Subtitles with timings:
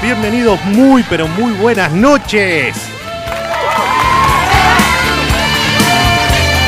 [0.00, 2.76] Bienvenidos, muy pero muy buenas noches.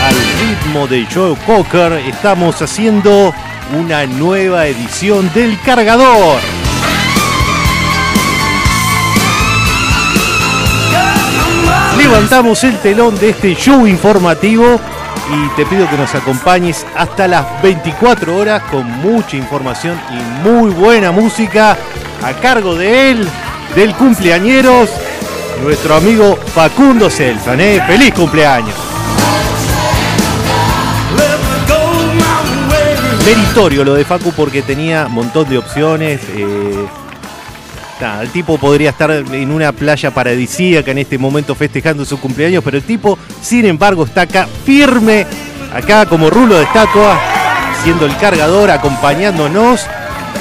[0.04, 3.32] Al ritmo de Joe Cocker estamos haciendo
[3.78, 6.40] una nueva edición del cargador.
[11.96, 14.80] Levantamos el telón de este show informativo
[15.32, 20.70] y te pido que nos acompañes hasta las 24 horas con mucha información y muy
[20.70, 21.76] buena música
[22.22, 23.28] a cargo de él,
[23.74, 24.90] del cumpleañeros,
[25.62, 27.60] nuestro amigo Facundo Selfan.
[27.60, 27.82] ¿eh?
[27.86, 28.74] ¡Feliz cumpleaños!
[33.24, 36.20] Meritorio lo de Facu porque tenía un montón de opciones.
[36.34, 36.86] eh,
[38.20, 42.76] el tipo podría estar en una playa paradisíaca en este momento festejando su cumpleaños, pero
[42.76, 45.26] el tipo, sin embargo, está acá firme,
[45.74, 47.18] acá como rulo de estatua,
[47.82, 49.86] siendo el cargador, acompañándonos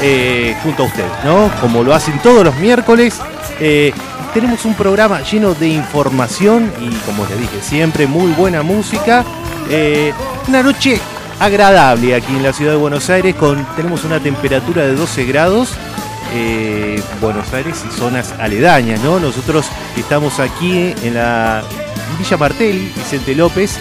[0.02, 1.52] eh, junto a usted, ¿no?
[1.62, 3.20] Como lo hacen todos los miércoles.
[3.60, 3.94] Eh,
[4.34, 9.24] tenemos un programa lleno de información y, como les dije, siempre muy buena música.
[9.70, 10.14] Eh,
[10.48, 11.00] una noche
[11.40, 15.74] agradable aquí en la ciudad de Buenos Aires, con, tenemos una temperatura de 12 grados.
[17.22, 19.20] Buenos Aires y zonas aledañas, ¿no?
[19.22, 21.64] Nosotros estamos aquí en la
[22.20, 23.78] Villa Martel, Vicente López.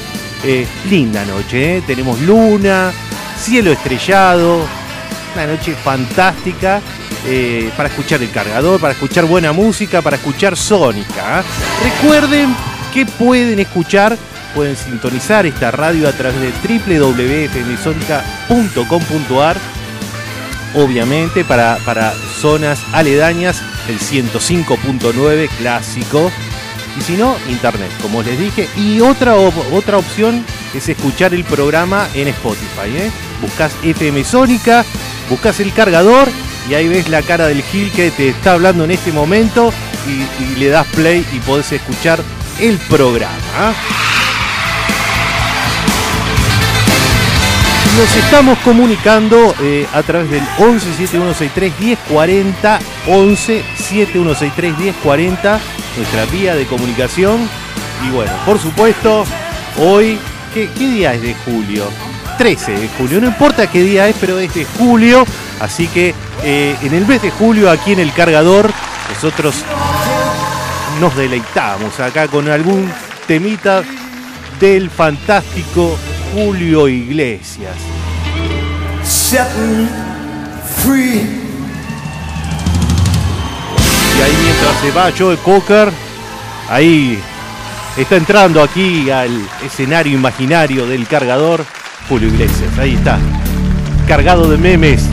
[0.88, 2.92] Linda noche, tenemos luna,
[3.36, 4.60] cielo estrellado,
[5.34, 6.80] una noche fantástica
[7.26, 11.40] eh, para escuchar el cargador, para escuchar buena música, para escuchar Sónica.
[11.40, 11.42] ¿ah?
[11.82, 12.54] Recuerden
[12.92, 14.16] que pueden escuchar,
[14.54, 16.52] pueden sintonizar esta radio a través de
[16.98, 19.56] www.fmsonica.com.ar
[20.74, 26.30] obviamente para, para zonas aledañas el 105.9 clásico
[26.98, 30.44] y si no internet como les dije y otra, otra opción
[30.74, 33.10] es escuchar el programa en Spotify ¿eh?
[33.40, 34.84] buscas FM Sónica
[35.28, 36.28] buscas el cargador
[36.68, 39.72] y ahí ves la cara del Gil que te está hablando en este momento
[40.06, 42.20] y, le das play y podés escuchar
[42.60, 43.74] el programa
[47.96, 55.60] nos estamos comunicando eh, a través del 11 7163 1040 11 7163 1040
[55.96, 57.48] nuestra vía de comunicación
[58.06, 59.24] y bueno, por supuesto,
[59.78, 60.18] hoy
[60.52, 62.13] ¿qué, qué día es de julio?
[62.36, 65.24] 13 de julio, no importa qué día es, pero es de julio,
[65.60, 68.70] así que eh, en el mes de julio aquí en el cargador
[69.12, 69.54] nosotros
[71.00, 72.90] nos deleitamos acá con algún
[73.26, 73.82] temita
[74.60, 75.96] del fantástico
[76.32, 77.76] Julio Iglesias.
[84.16, 85.90] Y ahí mientras se va Joe Cocker,
[86.68, 87.18] ahí
[87.96, 91.64] está entrando aquí al escenario imaginario del cargador
[92.08, 92.78] Julio Iglesias.
[92.78, 93.18] Ahí está,
[94.06, 95.08] cargado de memes.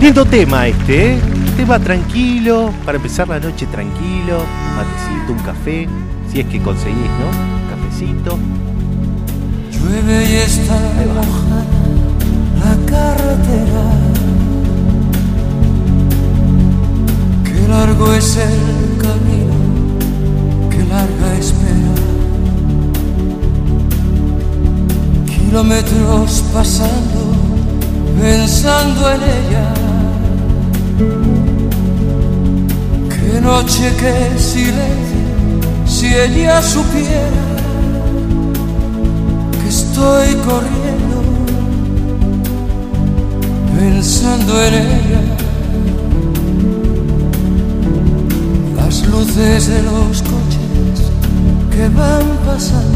[0.00, 1.18] Lindo tema este, ¿eh?
[1.56, 5.88] Tema tranquilo, para empezar la noche tranquilo, un matecito, un café,
[6.30, 7.28] si es que conseguís, ¿no?
[7.28, 8.38] Un cafecito.
[9.70, 10.74] Llueve y está
[11.14, 11.64] mojada
[12.60, 13.84] la carretera.
[17.44, 19.54] Qué largo es el camino,
[20.70, 22.19] qué larga espera.
[25.50, 27.34] Kilómetros pasando,
[28.20, 29.74] pensando en ella.
[33.08, 35.24] Qué noche, qué silencio,
[35.86, 37.42] si ella supiera
[39.60, 41.16] que estoy corriendo
[43.76, 45.22] pensando en ella.
[48.76, 51.10] Las luces de los coches
[51.72, 52.89] que van pasando.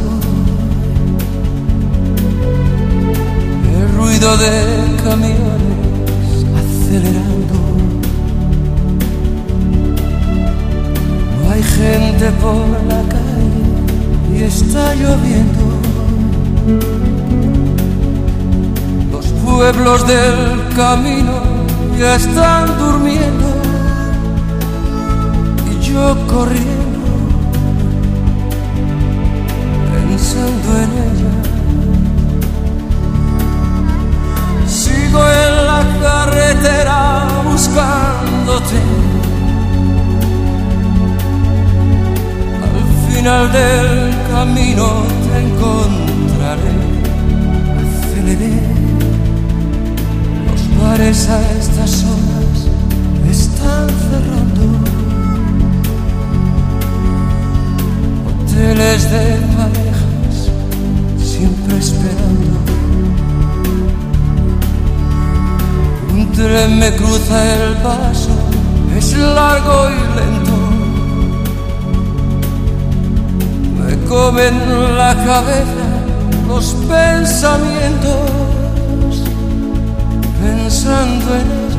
[4.15, 7.59] Ruido de camiones acelerando.
[11.41, 15.65] No hay gente por la calle y está lloviendo.
[19.11, 21.43] Los pueblos del camino
[21.99, 23.49] ya están durmiendo
[25.71, 26.85] y yo corriendo
[29.93, 30.94] pensando en
[35.17, 38.81] En la carretera buscándote.
[42.67, 46.75] Al final del camino te encontraré.
[47.79, 48.59] Aceleré.
[50.47, 52.59] Los bares a estas horas
[53.31, 54.65] están cerrando.
[58.27, 59.25] Hoteles de
[59.57, 60.37] parejas
[61.19, 62.34] siempre esperando.
[66.55, 68.31] Me cruza el paso,
[68.97, 70.56] es largo y lento.
[73.81, 74.55] Me comen
[74.97, 75.85] la cabeza
[76.47, 78.31] los pensamientos,
[80.41, 81.74] pensando en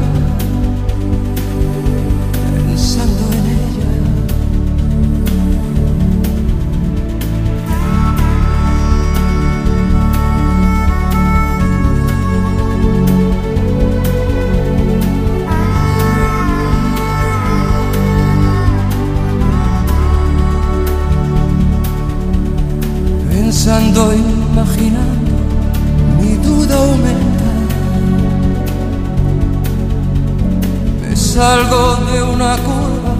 [31.46, 33.14] salgo de una curva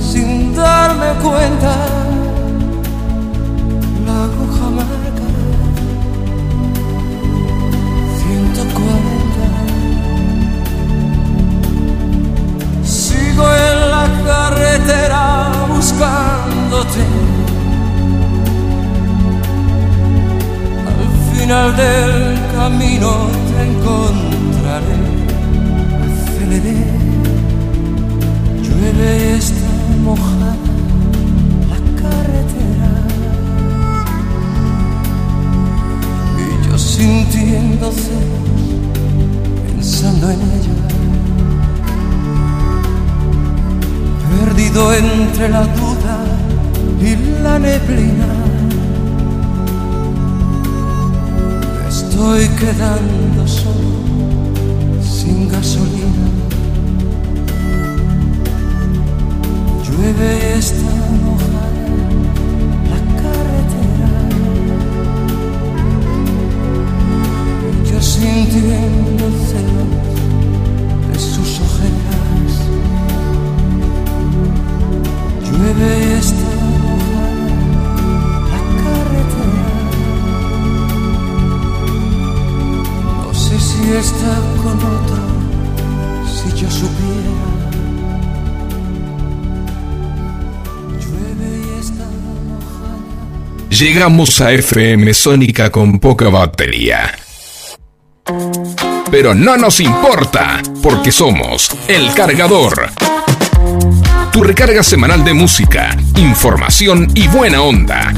[0.00, 1.71] sin darme cuenta.
[93.82, 97.18] llegamos a FM Sónica con poca batería.
[99.10, 102.92] Pero no nos importa, porque somos El Cargador.
[104.30, 108.14] Tu recarga semanal de música, información y buena onda.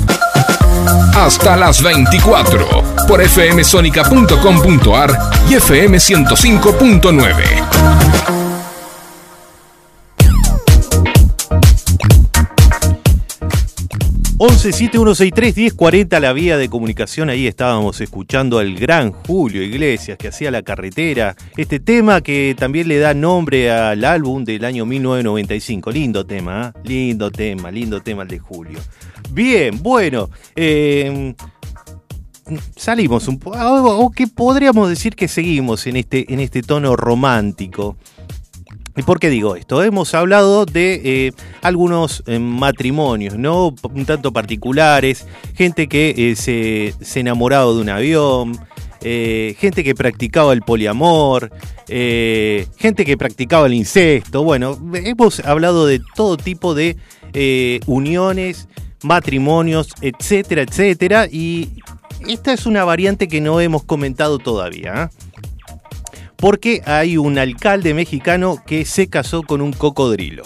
[1.14, 5.18] Hasta las 24 por fmsonica.com.ar
[5.48, 8.43] y fm105.9.
[14.44, 17.30] 1171631040 la vía de comunicación.
[17.30, 21.34] Ahí estábamos escuchando al gran Julio Iglesias que hacía la carretera.
[21.56, 25.90] Este tema que también le da nombre al álbum del año 1995.
[25.90, 26.80] Lindo tema, ¿eh?
[26.84, 28.80] lindo tema, lindo tema el de Julio.
[29.32, 30.28] Bien, bueno.
[30.54, 31.34] eh,
[32.76, 37.96] salimos un poco, o que podríamos decir que seguimos en este, en este tono romántico.
[38.96, 39.82] ¿Y por qué digo esto?
[39.82, 41.32] Hemos hablado de eh,
[41.62, 43.74] algunos eh, matrimonios, ¿no?
[43.82, 48.58] Un tanto particulares, gente que eh, se, se enamorado de un avión,
[49.00, 51.50] gente que practicaba el poliamor,
[51.86, 54.42] gente que practicaba el incesto.
[54.42, 56.96] Bueno, hemos hablado de todo tipo de
[57.86, 58.66] uniones,
[59.02, 61.28] matrimonios, etcétera, etcétera.
[61.30, 61.82] Y
[62.26, 65.04] esta es una variante que no hemos comentado todavía.
[65.04, 65.23] ¿eh?
[66.44, 70.42] Porque hay un alcalde mexicano que se casó con un cocodrilo.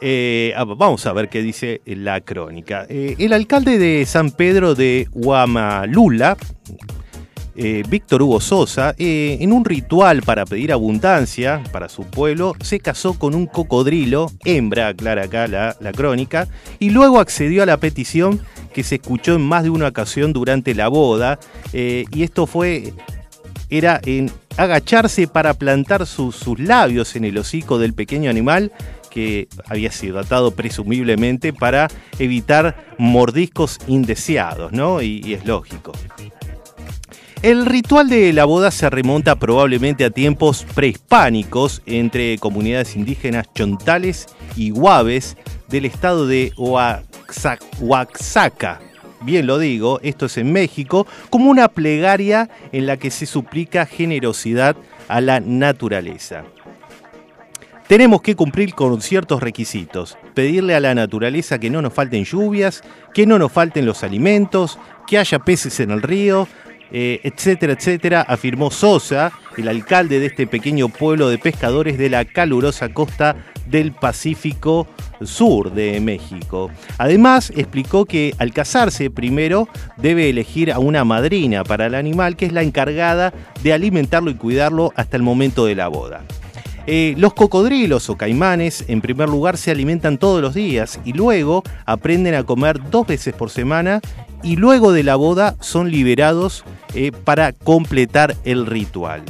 [0.00, 2.86] Eh, ah, vamos a ver qué dice la crónica.
[2.88, 6.38] Eh, el alcalde de San Pedro de Huamalula,
[7.54, 13.18] eh, Víctor Hugo Sosa, en un ritual para pedir abundancia para su pueblo, se casó
[13.18, 16.48] con un cocodrilo, hembra, aclara acá la, crónica,
[16.78, 18.40] y luego accedió a la petición
[18.72, 21.38] que se escuchó en más de una ocasión durante la boda,
[21.74, 22.94] y esto fue
[23.70, 28.72] era en agacharse para plantar su- sus labios en el hocico del pequeño animal
[29.10, 35.00] que había sido atado presumiblemente para evitar mordiscos indeseados, ¿no?
[35.02, 35.92] Y, y es lógico.
[37.42, 44.26] El ritual de la boda se remonta probablemente a tiempos prehispánicos entre comunidades indígenas chontales
[44.56, 45.36] y guaves
[45.68, 46.52] del estado de
[47.80, 48.80] Oaxaca.
[49.26, 53.84] Bien lo digo, esto es en México, como una plegaria en la que se suplica
[53.84, 54.76] generosidad
[55.08, 56.44] a la naturaleza.
[57.88, 62.84] Tenemos que cumplir con ciertos requisitos, pedirle a la naturaleza que no nos falten lluvias,
[63.12, 64.78] que no nos falten los alimentos,
[65.08, 66.46] que haya peces en el río,
[66.92, 72.24] eh, etcétera, etcétera, afirmó Sosa, el alcalde de este pequeño pueblo de pescadores de la
[72.26, 73.34] calurosa costa
[73.68, 74.86] del Pacífico
[75.22, 76.70] Sur de México.
[76.98, 82.46] Además, explicó que al casarse primero debe elegir a una madrina para el animal que
[82.46, 83.32] es la encargada
[83.62, 86.22] de alimentarlo y cuidarlo hasta el momento de la boda.
[86.88, 91.64] Eh, los cocodrilos o caimanes, en primer lugar, se alimentan todos los días y luego
[91.84, 94.00] aprenden a comer dos veces por semana
[94.44, 99.22] y luego de la boda son liberados eh, para completar el ritual.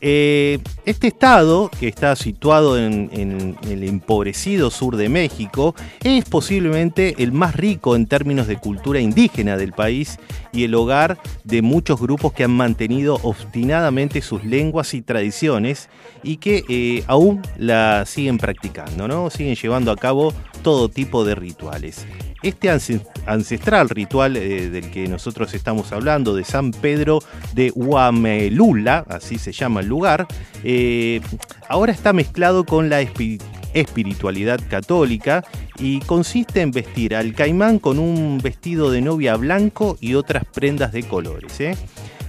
[0.00, 7.32] Eh, este estado, que está situado en, el empobrecido sur de México, es posiblemente el
[7.32, 10.18] más rico en términos de cultura indígena del país
[10.52, 15.88] y el hogar de muchos grupos que han mantenido obstinadamente sus lenguas y tradiciones
[16.22, 19.30] y que eh, aún la siguen practicando, ¿no?
[19.30, 22.06] Siguen llevando a cabo todo tipo de rituales.
[22.42, 27.18] Este ance- ancestral ritual eh, del que nosotros estamos hablando, de San Pedro
[27.54, 30.26] de Huamelula, así se llama el lugar,
[30.62, 31.20] eh,
[31.68, 33.40] ahora está mezclado con la espi-
[33.74, 35.44] espiritualidad católica
[35.80, 40.92] y consiste en vestir al caimán con un vestido de novia blanco y otras prendas
[40.92, 41.58] de colores.
[41.60, 41.76] ¿eh?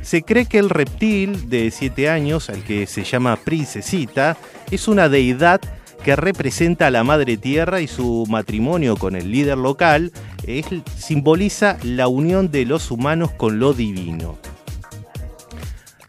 [0.01, 4.37] Se cree que el reptil de 7 años, al que se llama princesita,
[4.71, 5.61] es una deidad
[6.03, 10.11] que representa a la madre tierra y su matrimonio con el líder local
[10.45, 10.65] es-
[10.97, 14.37] simboliza la unión de los humanos con lo divino.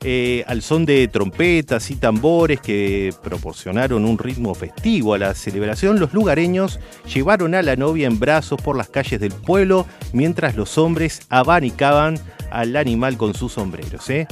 [0.03, 6.01] Eh, al son de trompetas y tambores que proporcionaron un ritmo festivo a la celebración,
[6.01, 6.81] los lugareños
[7.13, 12.19] llevaron a la novia en brazos por las calles del pueblo mientras los hombres abanicaban
[12.51, 14.09] al animal con sus sombreros.
[14.09, 14.27] ¿eh?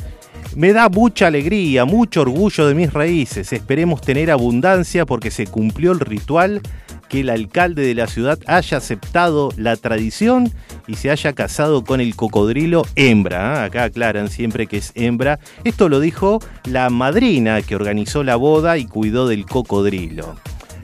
[0.57, 3.52] Me da mucha alegría, mucho orgullo de mis raíces.
[3.52, 6.62] Esperemos tener abundancia porque se cumplió el ritual,
[7.09, 10.52] que el alcalde de la ciudad haya aceptado la tradición
[10.87, 13.62] y se haya casado con el cocodrilo hembra.
[13.62, 13.67] ¿eh?
[13.67, 15.38] Acá aclaran siempre que es hembra.
[15.64, 20.37] Esto lo dijo la madrina que organizó la boda y cuidó del cocodrilo.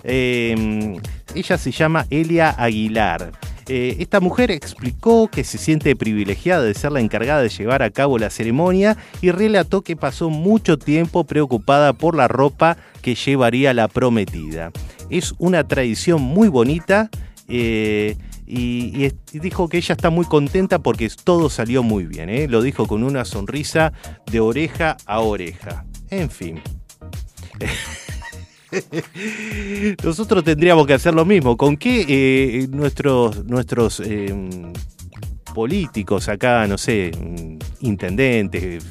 [0.02, 0.98] Eh,
[1.34, 3.32] ella se llama Elia Aguilar.
[3.68, 7.90] Eh, esta mujer explicó que se siente privilegiada de ser la encargada de llevar a
[7.90, 13.72] cabo la ceremonia y relató que pasó mucho tiempo preocupada por la ropa que llevaría
[13.72, 14.70] la prometida.
[15.10, 17.10] Es una tradición muy bonita.
[17.48, 18.16] eh,
[18.46, 22.28] y, dijo que ella está muy contenta porque todo salió muy bien.
[22.28, 22.46] ¿eh?
[22.48, 23.92] Lo dijo con una sonrisa
[24.30, 25.84] de oreja a oreja.
[26.10, 26.60] En fin.
[30.04, 31.56] Nosotros tendríamos que hacer lo mismo.
[31.56, 34.34] ¿Con qué eh, nuestros, nuestros eh,
[35.54, 38.84] políticos acá, no sé, mm, intendentes,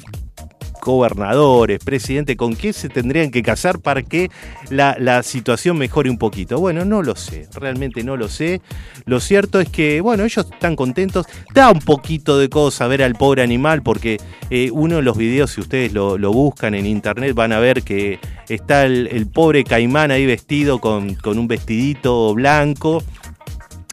[0.84, 4.30] gobernadores, presidentes, con qué se tendrían que casar para que
[4.70, 6.60] la, situación mejore un poquito?
[6.60, 8.60] Bueno, no lo sé, realmente no lo sé.
[9.06, 11.26] Lo cierto es que, bueno, ellos están contentos.
[11.52, 14.18] Da un poquito de cosa ver al pobre animal porque
[14.50, 18.18] eh, uno de los videos, si ustedes lo, buscan en internet, van a ver que
[18.48, 23.02] está el, el pobre caimán ahí vestido con, con un vestidito blanco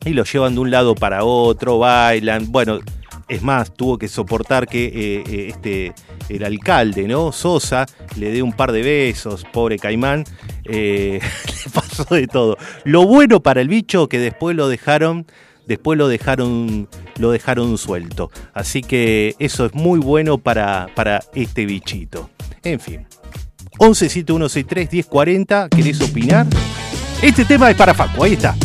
[0.06, 2.52] y lo llevan de un lado para otro, bailan.
[2.52, 2.80] Bueno,
[3.32, 5.94] es más, tuvo que soportar que eh, eh, este,
[6.28, 7.32] el alcalde, ¿no?
[7.32, 7.86] Sosa,
[8.18, 10.26] le dé un par de besos, pobre caimán.
[10.66, 11.22] Eh,
[11.66, 12.58] le pasó de todo.
[12.84, 15.26] Lo bueno para el bicho que después lo dejaron.
[15.66, 18.32] Después lo dejaron, lo dejaron suelto.
[18.54, 22.30] Así que eso es muy bueno para, para este bichito.
[22.64, 23.08] En fin.
[23.78, 26.48] 11 7163 1040, ¿querés opinar?
[27.22, 28.58] Este tema es para Facu, ahí está.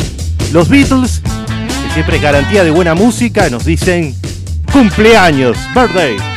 [0.51, 4.13] Los Beatles, que siempre es garantía de buena música, nos dicen
[4.71, 6.36] cumpleaños, birthday.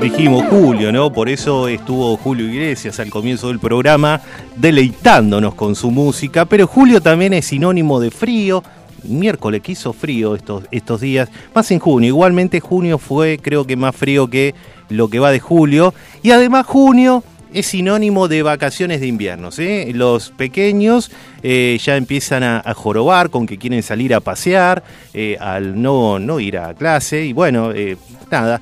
[0.00, 1.12] Dijimos Julio, ¿no?
[1.12, 4.20] Por eso estuvo Julio Iglesias al comienzo del programa
[4.54, 6.44] deleitándonos con su música.
[6.44, 8.62] Pero Julio también es sinónimo de frío.
[9.02, 12.06] Miércoles que hizo frío estos, estos días, más en junio.
[12.08, 14.54] Igualmente junio fue creo que más frío que
[14.88, 15.92] lo que va de julio.
[16.22, 19.50] Y además junio es sinónimo de vacaciones de invierno.
[19.50, 19.92] ¿sí?
[19.92, 21.10] Los pequeños
[21.42, 26.38] eh, ya empiezan a, jorobar con que quieren salir a pasear, eh, al no, no
[26.38, 27.96] ir a clase, y bueno, eh,
[28.30, 28.60] nada.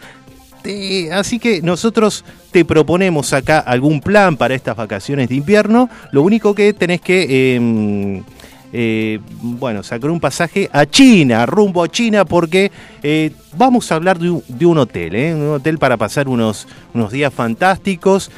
[0.66, 5.88] Te- así que nosotros te proponemos acá algún plan para estas vacaciones de invierno.
[6.10, 8.24] Lo único que tenés que, em,
[8.72, 12.72] eh, bueno, sacar un pasaje a China, rumbo a China, porque
[13.04, 14.28] eh, vamos a hablar de
[14.66, 15.32] un, hotel, ¿eh?
[15.36, 18.32] un hotel para pasar unos, unos días fantásticos,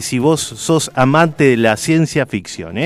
[0.00, 2.76] si vos sos amante de la ciencia ficción.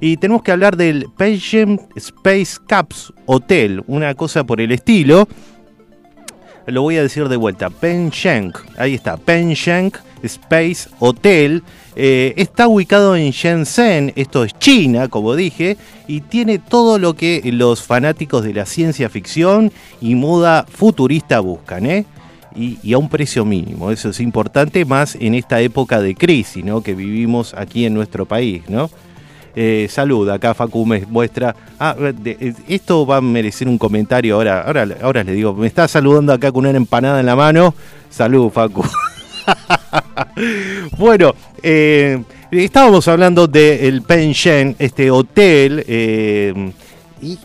[0.00, 5.28] Y tenemos que hablar del Pension Space Caps Hotel, una cosa por el estilo
[6.66, 11.62] lo voy a decir de vuelta, Pensheng, ahí está, Pensheng Space Hotel,
[11.94, 15.76] eh, está ubicado en Shenzhen, esto es China, como dije,
[16.06, 21.86] y tiene todo lo que los fanáticos de la ciencia ficción y moda futurista buscan,
[21.86, 22.04] ¿eh?
[22.54, 26.64] Y, y a un precio mínimo, eso es importante más en esta época de crisis,
[26.64, 26.80] ¿no?
[26.80, 28.90] Que vivimos aquí en nuestro país, ¿no?
[29.58, 31.56] Eh, salud, acá Facu me muestra.
[31.78, 34.60] Ah, de- eh, esto va a merecer un comentario ahora.
[34.60, 37.74] Ahora, ahora le digo, me está saludando acá con una empanada en la mano.
[38.10, 38.84] Salud, Facu.
[40.98, 45.82] bueno, eh, estábamos hablando del Pension, este hotel.
[45.88, 46.72] eh,
[47.22, 47.38] y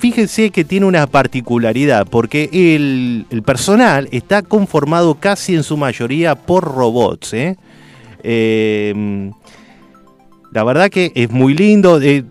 [0.00, 6.64] fíjense que tiene una particularidad, porque el, personal está conformado casi en su mayoría por
[6.64, 7.34] robots.
[7.34, 7.56] ¿eh?
[8.24, 9.30] Eh,
[10.52, 12.00] la verdad que es muy lindo.
[12.00, 12.24] eh,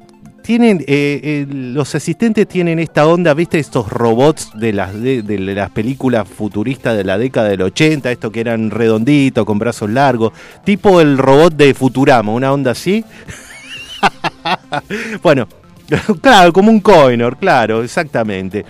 [0.45, 3.57] tienen, eh, eh, los asistentes tienen esta onda, ¿viste?
[3.57, 8.41] Estos robots de las, de, las películas futuristas de la década del 80, estos que
[8.41, 13.03] eran redonditos, con brazos largos, tipo el robot de Futurama, una onda así.
[15.23, 15.47] bueno,
[16.21, 18.65] claro, como un Coinor, claro, exactamente.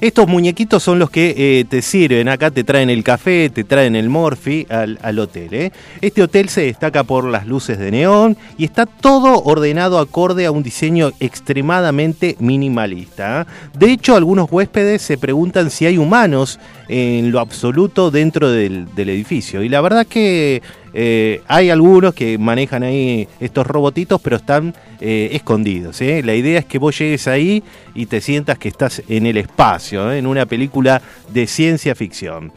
[0.00, 2.28] Estos muñequitos son los que eh, te sirven.
[2.28, 5.52] Acá te traen el café, te traen el morfi al, al hotel.
[5.52, 5.72] ¿eh?
[6.00, 10.52] Este hotel se destaca por las luces de neón y está todo ordenado acorde a
[10.52, 13.40] un diseño extremadamente minimalista.
[13.40, 13.44] ¿eh?
[13.76, 19.08] De hecho, algunos huéspedes se preguntan si hay humanos en lo absoluto dentro del, del
[19.08, 19.64] edificio.
[19.64, 20.62] Y la verdad que
[20.94, 26.00] eh, hay algunos que manejan ahí estos robotitos, pero están eh, escondidos.
[26.00, 26.22] ¿eh?
[26.24, 27.62] La idea es que vos llegues ahí
[27.94, 32.52] y te sientas que estás en el espacio, en una película de ciencia ficción.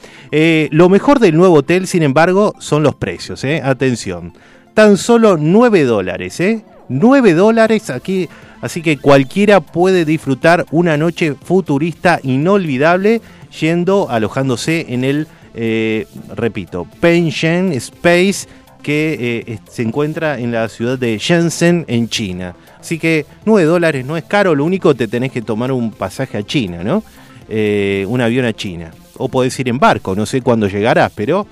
[0.72, 3.44] Lo mejor del nuevo hotel, sin embargo, son los precios.
[3.64, 4.34] Atención,
[4.74, 6.40] tan solo 9 dólares.
[6.40, 6.64] ¿eh?
[6.90, 8.30] 9 dólares aquí.
[8.62, 13.22] Así que cualquiera puede disfrutar una noche futurista inolvidable
[13.60, 18.48] yendo, alojándose en el, eh, repito, Pension Space
[18.82, 22.56] que eh, se encuentra en la ciudad de Shenzhen, en China.
[22.80, 26.38] Así que 9 dólares no es caro, lo único te tenés que tomar un pasaje
[26.38, 27.04] a China, ¿no?
[27.48, 28.92] Eh, un avión a China.
[29.18, 31.46] O podés ir en barco, no sé cuándo llegarás, pero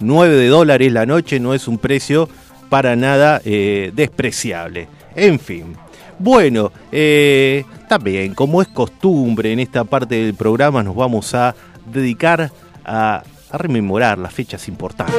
[0.00, 2.28] 9 de dólares la noche no es un precio
[2.68, 4.88] para nada eh, despreciable.
[5.16, 5.76] En fin.
[6.16, 6.70] Bueno,
[7.88, 11.56] también, como es costumbre en esta parte del programa, nos vamos a
[11.92, 12.52] dedicar
[12.84, 15.14] a, rememorar las fechas importantes.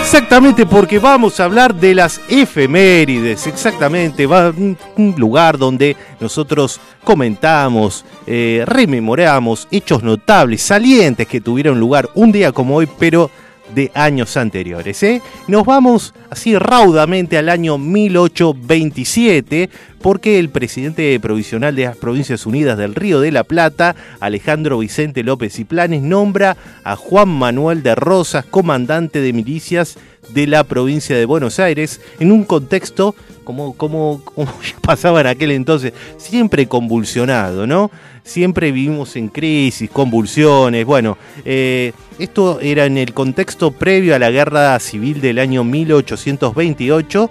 [0.00, 6.80] Exactamente, porque vamos a hablar de las efemérides, exactamente, va un, un lugar donde nosotros
[7.02, 13.30] comentamos, eh, rememoramos hechos notables, salientes que tuvieron lugar un día como hoy, pero
[13.74, 15.02] de años anteriores.
[15.02, 15.22] ¿eh?
[15.48, 22.78] Nos vamos así raudamente al año 1827, porque el presidente provisional de las Provincias Unidas
[22.78, 27.94] del Río de la Plata, Alejandro Vicente López y Planes, nombra a Juan Manuel de
[27.94, 29.98] Rosas comandante de milicias
[30.28, 34.22] de la provincia de Buenos Aires, en un contexto como, como,
[34.82, 37.90] pasaba en aquel entonces, siempre convulsionado, ¿no?
[38.24, 40.84] Siempre vivimos en crisis, convulsiones.
[40.84, 47.30] Bueno, eh, esto era en el contexto previo a la guerra civil del año 1828,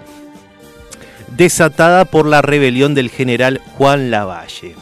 [1.36, 4.74] desatada por la rebelión del general Juan Lavalle.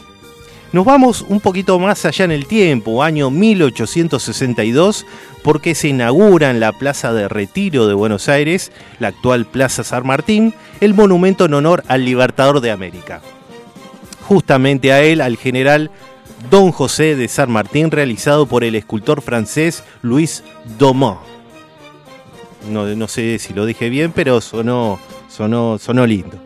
[0.71, 5.05] Nos vamos un poquito más allá en el tiempo, año 1862,
[5.45, 10.07] porque se inaugura en la Plaza de Retiro de Buenos Aires, la actual Plaza San
[10.07, 13.21] Martín, el monumento en honor al Libertador de América.
[14.23, 15.91] Justamente a él, al general
[16.49, 20.43] Don José de San Martín, realizado por el escultor francés Louis
[20.79, 21.19] Domont.
[22.71, 26.39] No, no sé si lo dije bien, pero sonó, sonó, sonó lindo.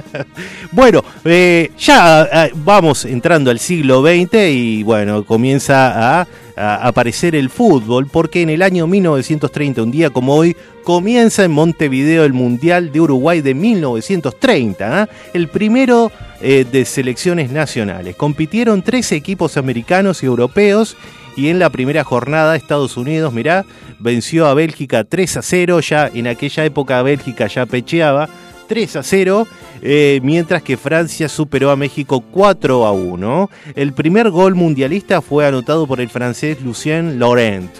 [0.72, 7.48] Bueno, eh, ya eh, vamos entrando al siglo XX y bueno, comienza a, aparecer el
[7.48, 12.92] fútbol porque en el año 1930, un día como hoy, comienza en Montevideo el Mundial
[12.92, 15.02] de Uruguay de 1930.
[15.02, 15.06] ¿eh?
[15.32, 18.16] El primero eh, de selecciones nacionales.
[18.16, 20.96] Compitieron 13 equipos americanos y europeos
[21.36, 23.64] y en la primera jornada Estados Unidos, mirá,
[23.98, 28.28] venció a Bélgica 3 a 0, ya en aquella época Bélgica ya pecheaba
[28.68, 29.46] 3 a 0,
[29.82, 33.50] eh, mientras que Francia superó a México 4 a 1.
[33.74, 37.70] El primer gol mundialista fue anotado por el francés Lucien Laurent.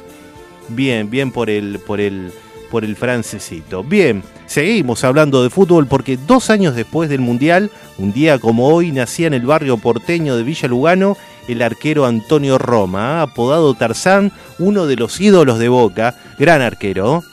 [0.69, 2.33] Bien, bien por el, por el,
[2.71, 3.85] por el francesito.
[3.85, 8.91] Bien, seguimos hablando de fútbol porque dos años después del Mundial, un día como hoy,
[8.93, 11.17] nacía en el barrio porteño de Villa Lugano
[11.49, 17.25] el arquero Antonio Roma, apodado Tarzán, uno de los ídolos de Boca, gran arquero.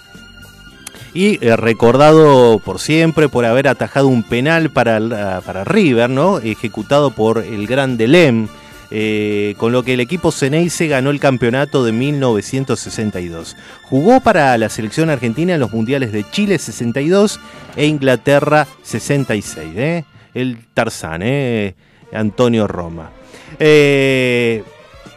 [1.14, 6.40] Y eh, recordado por siempre por haber atajado un penal para, para River, ¿no?
[6.40, 8.48] Ejecutado por el gran Delem,
[8.92, 13.56] eh, con lo que el equipo Ceneice ganó el campeonato de 1962.
[13.84, 17.40] Jugó para la selección argentina en los mundiales de Chile 62
[17.76, 19.70] e Inglaterra 66.
[19.76, 20.06] ¿eh?
[20.34, 21.76] El Tarzán, ¿eh?
[22.12, 23.12] Antonio Roma.
[23.60, 24.64] Eh,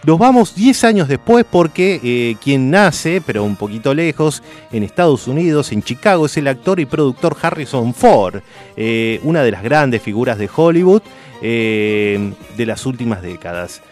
[0.05, 5.29] nos vamos 10 años después porque eh, quien nace, pero un poquito lejos, en Estados
[5.29, 8.41] Unidos, en Chicago, es el actor y productor Harrison Ford,
[8.77, 11.03] eh, una de las grandes figuras de Hollywood
[11.41, 13.83] eh, de las últimas décadas.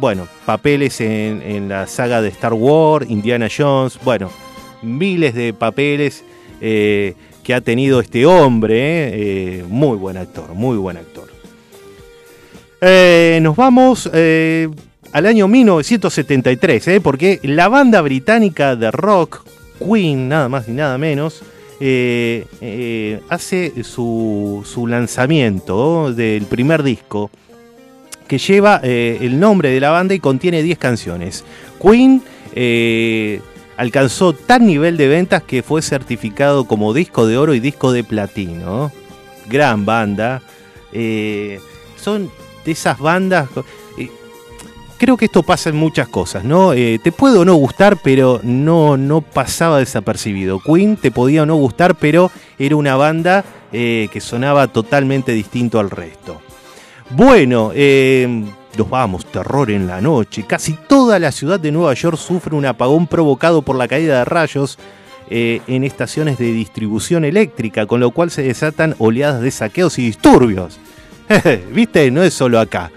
[0.00, 4.28] Bueno, papeles en, la saga de Star Wars, Indiana Jones, bueno,
[4.82, 6.24] miles de papeles
[6.60, 11.28] que ha tenido este hombre, muy buen actor, muy buen actor.
[13.40, 14.10] Nos vamos
[15.12, 19.44] al año 1973, eh, porque la banda británica de rock,
[19.78, 21.42] Queen, nada más ni nada menos,
[21.82, 27.30] eh, eh, hace su, su lanzamiento del primer disco
[28.28, 31.42] que lleva eh, el nombre de la banda y contiene 10 canciones.
[31.82, 32.22] Queen
[33.78, 38.04] alcanzó tal nivel de ventas que fue certificado como disco de oro y disco de
[38.04, 38.92] platino.
[39.48, 40.42] Gran banda.
[41.96, 42.30] Son
[42.66, 43.48] de esas bandas.
[45.00, 46.74] Creo que esto pasa en muchas cosas, ¿no?
[46.74, 50.60] Eh, te puede o no gustar, pero no, no pasaba desapercibido.
[50.60, 55.90] Queen te podía no gustar, pero era una banda eh, que sonaba totalmente distinto al
[55.90, 56.42] resto.
[57.08, 58.44] Bueno, eh,
[58.76, 60.44] nos vamos, terror en la noche.
[60.46, 64.24] Casi toda la ciudad de Nueva York sufre un apagón provocado por la caída de
[64.26, 64.78] rayos
[65.30, 70.02] eh, en estaciones de distribución eléctrica, con lo cual se desatan oleadas de saqueos y
[70.02, 70.78] disturbios.
[71.72, 72.10] ¿Viste?
[72.10, 72.90] No es solo acá.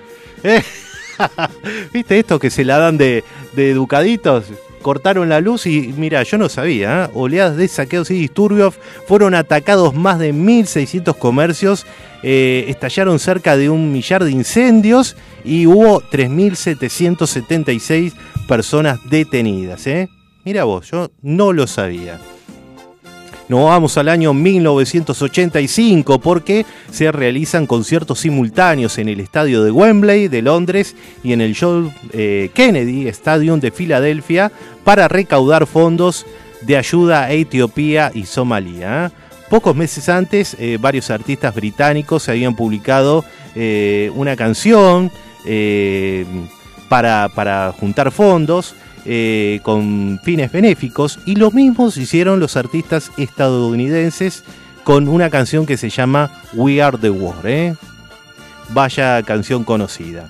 [1.93, 4.45] ¿Viste esto que se la dan de, de educaditos?
[4.81, 7.09] Cortaron la luz y mira, yo no sabía, ¿eh?
[7.13, 8.75] oleadas de saqueos y disturbios,
[9.07, 11.85] fueron atacados más de 1.600 comercios,
[12.21, 18.11] eh, estallaron cerca de un millar de incendios y hubo 3.776
[18.45, 19.87] personas detenidas.
[19.87, 20.09] ¿eh?
[20.43, 22.19] Mira vos, yo no lo sabía.
[23.53, 30.27] Nos vamos al año 1985 porque se realizan conciertos simultáneos en el estadio de Wembley
[30.27, 34.51] de Londres y en el John eh, Kennedy Stadium de Filadelfia
[34.83, 36.25] para recaudar fondos
[36.61, 39.11] de ayuda a Etiopía y Somalia.
[39.51, 45.11] Pocos meses antes, eh, varios artistas británicos habían publicado eh, una canción
[45.45, 46.25] eh,
[46.89, 48.73] para juntar fondos
[49.05, 54.43] eh, con fines benéficos y lo mismo hicieron los artistas estadounidenses
[54.83, 57.45] con una canción que se llama We Are the War.
[57.45, 57.75] ¿eh?
[58.69, 60.29] Vaya canción conocida.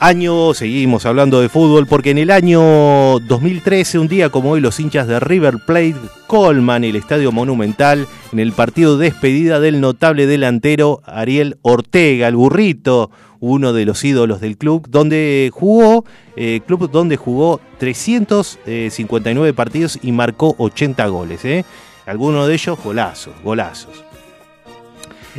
[0.00, 4.78] Año, seguimos hablando de fútbol, porque en el año 2013, un día como hoy, los
[4.78, 5.96] hinchas de River Plate
[6.28, 12.36] colman el Estadio Monumental en el partido de despedida del notable delantero Ariel Ortega, el
[12.36, 16.04] burrito, uno de los ídolos del club, donde jugó,
[16.36, 21.44] eh, club donde jugó 359 partidos y marcó 80 goles.
[21.44, 21.64] ¿eh?
[22.06, 24.07] Algunos de ellos golazos, golazos.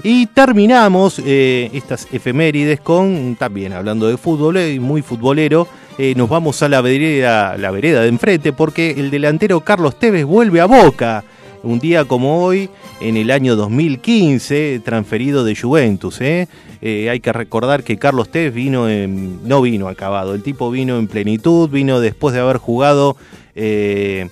[0.03, 6.29] Y terminamos eh, estas efemérides con, también hablando de fútbol, y muy futbolero, eh, nos
[6.29, 10.65] vamos a la vereda, la vereda de enfrente porque el delantero Carlos Tevez vuelve a
[10.65, 11.23] Boca.
[11.61, 12.69] Un día como hoy,
[13.01, 16.21] en el año 2015, transferido de Juventus.
[16.21, 16.47] ¿eh?
[16.81, 20.97] Eh, hay que recordar que Carlos Tevez vino en- no vino acabado, el tipo vino
[20.97, 23.17] en plenitud, vino después de haber jugado
[23.55, 24.29] eh,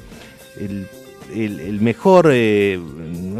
[0.57, 0.87] el
[1.35, 2.79] el, mejor, eh,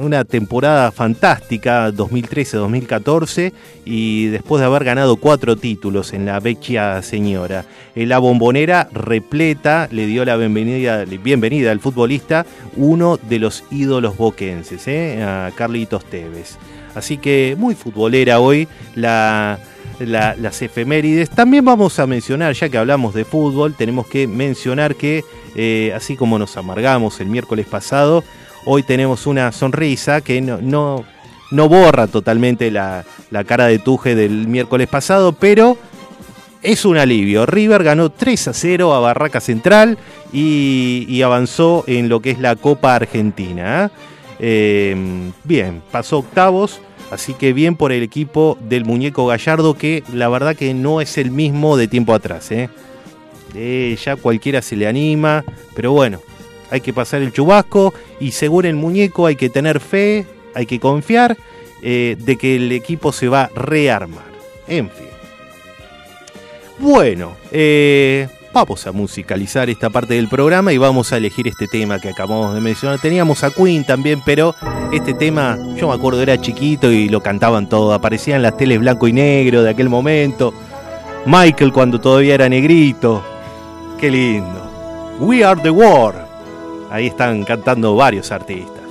[0.02, 3.52] una temporada fantástica, 2013-2014,
[3.86, 7.66] y después de haber ganado cuatro títulos en la Vecchia Señora.
[7.96, 12.46] Eh, La bombonera repleta le dio la bienvenida, bienvenida al futbolista,
[12.76, 16.58] uno de los ídolos boquenses, eh, a Carlitos Tevez.
[16.96, 19.60] Así que muy futbolera hoy la,
[20.00, 21.30] la- las efemérides.
[21.30, 25.24] También vamos a mencionar, ya que hablamos de fútbol, tenemos que mencionar que,
[25.58, 28.24] eh, así como nos amargamos el miércoles pasado,
[28.64, 31.04] hoy tenemos una sonrisa que no, no,
[31.52, 35.78] no borra totalmente la, la cara de Tuje del miércoles pasado, pero
[36.62, 37.46] es un alivio.
[37.46, 39.98] River ganó 3 a 0 a Barraca Central
[40.32, 43.86] y, avanzó en lo que es la Copa Argentina.
[43.86, 43.90] ¿eh?
[44.40, 46.80] Eh, bien, pasó octavos,
[47.12, 51.18] así que bien por el equipo del muñeco Gallardo, que la verdad que no es
[51.18, 52.52] el mismo de tiempo atrás.
[52.52, 52.70] ¿eh?
[53.56, 55.44] Eh, ya cualquiera se le anima,
[55.76, 56.20] pero bueno,
[56.70, 60.80] hay que pasar el chubasco y según el muñeco hay que tener fe, hay que
[60.80, 61.38] confiar
[61.82, 64.26] eh, de que el equipo se va a rearmar.
[64.68, 65.08] En fin.
[66.80, 72.00] Bueno, eh, vamos a musicalizar esta parte del programa y vamos a elegir este tema
[72.00, 73.00] que acabamos de mencionar.
[73.00, 74.54] Teníamos a Queen también, pero
[74.92, 77.94] este tema, yo me acuerdo, era chiquito y lo cantaban todo.
[77.94, 80.54] Aparecía en las teles blanco y negro de aquel momento.
[81.26, 83.24] Michael cuando todavía era negrito.
[84.00, 85.18] Qué lindo.
[85.20, 86.14] We Are the War.
[86.92, 88.84] Ahí están cantando varios artistas.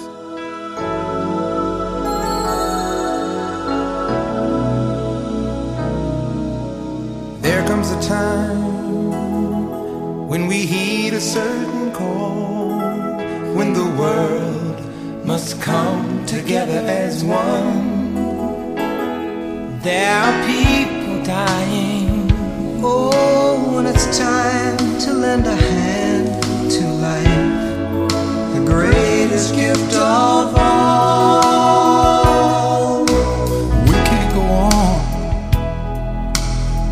[7.41, 8.67] There comes a time
[10.29, 12.81] when we heed a certain call,
[13.55, 14.81] when the world
[15.25, 18.17] must come together as one.
[19.83, 21.96] There are people dying.
[22.83, 28.09] Oh, when it's time to lend a hand to life,
[28.55, 31.07] the greatest gift of all.
[33.85, 35.01] We can't go on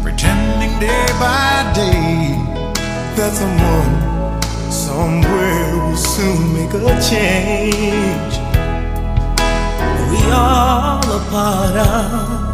[0.02, 2.34] pretending day by day
[3.16, 4.40] that someone
[4.72, 8.34] somewhere will soon make a change.
[10.10, 12.44] We are all a part of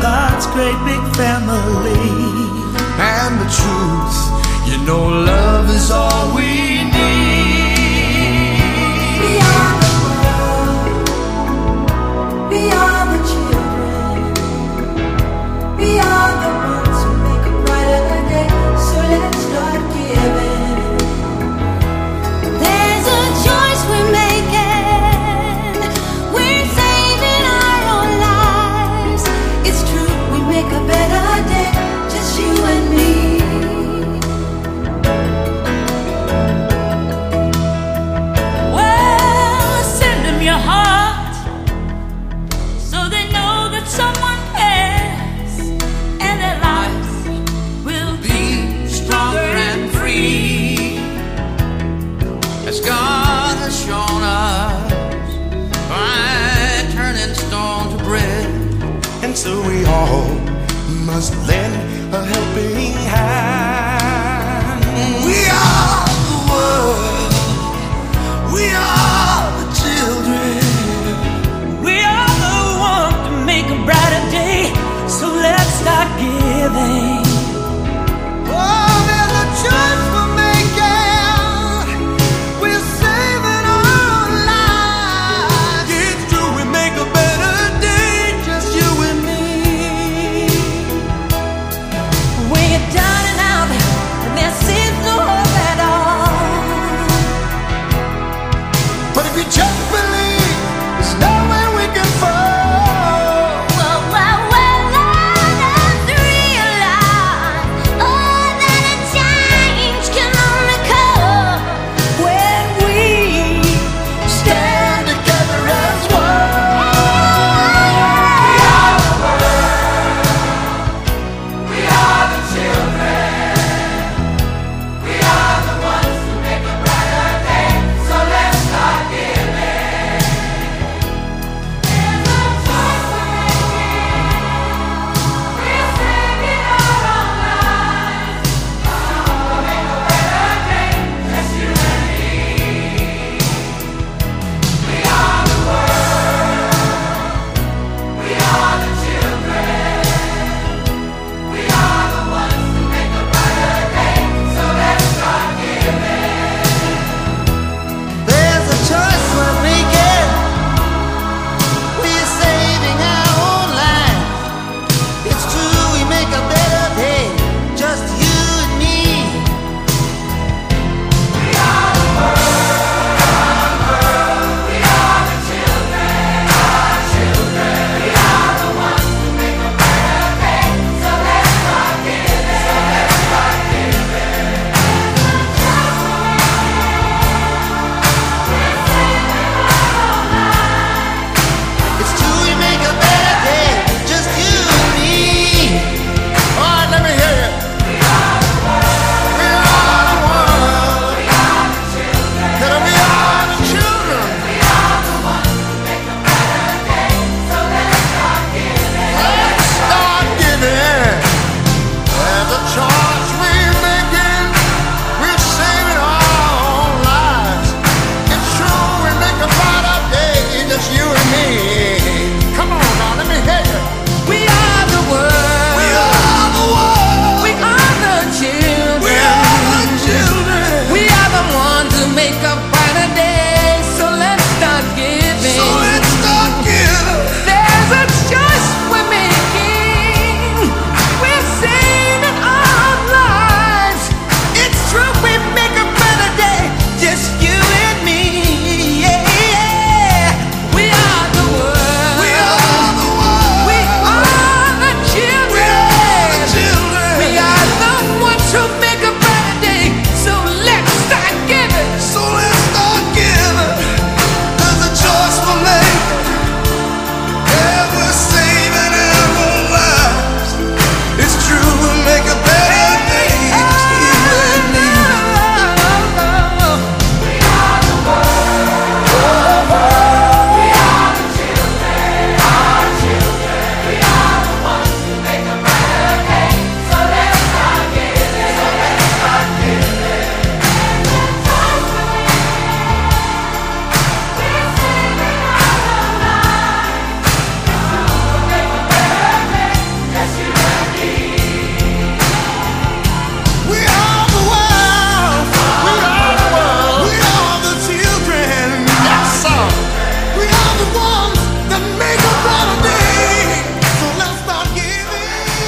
[0.00, 2.53] God's great big family.
[2.96, 4.18] And the truth,
[4.68, 6.63] you know, love is all we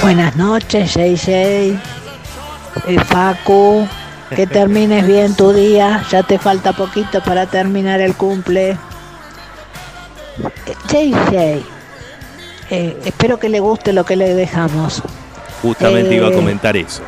[0.06, 1.30] Buenas noches, JJ.
[1.32, 1.78] Eh,
[3.06, 3.88] Facu,
[4.36, 6.04] que termines bien tu día.
[6.12, 8.78] Ya te falta poquito para terminar el cumple.
[10.38, 11.60] Eh, JJ,
[12.70, 15.02] eh, espero que le guste lo que le dejamos.
[15.60, 17.02] Justamente Eh, iba a comentar eso.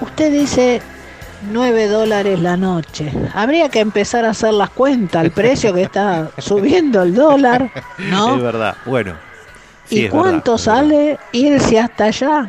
[0.00, 0.80] Usted dice
[1.50, 3.12] 9 dólares la noche.
[3.34, 8.36] Habría que empezar a hacer las cuentas, el precio que está subiendo el dólar, ¿no?
[8.36, 8.76] Es verdad.
[8.84, 9.14] Bueno.
[9.86, 10.64] Sí, ¿Y cuánto verdad.
[10.64, 12.48] sale irse hasta allá?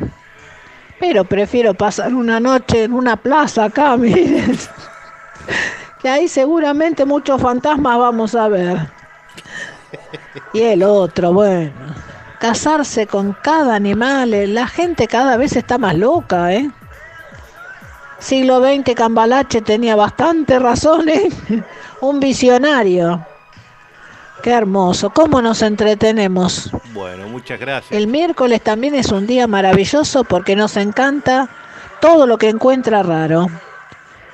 [1.00, 4.58] Pero prefiero pasar una noche en una plaza acá, miren.
[6.02, 8.78] Que ahí seguramente muchos fantasmas vamos a ver.
[10.54, 11.72] Y el otro, bueno.
[12.40, 16.70] Casarse con cada animal, eh, la gente cada vez está más loca, ¿eh?
[18.20, 21.30] Siglo XX Cambalache tenía bastante razón, ¿eh?
[22.02, 23.26] Un visionario.
[24.42, 26.70] Qué hermoso, cómo nos entretenemos.
[26.94, 27.92] Bueno, muchas gracias.
[27.92, 31.50] El miércoles también es un día maravilloso porque nos encanta
[32.00, 33.48] todo lo que encuentra raro.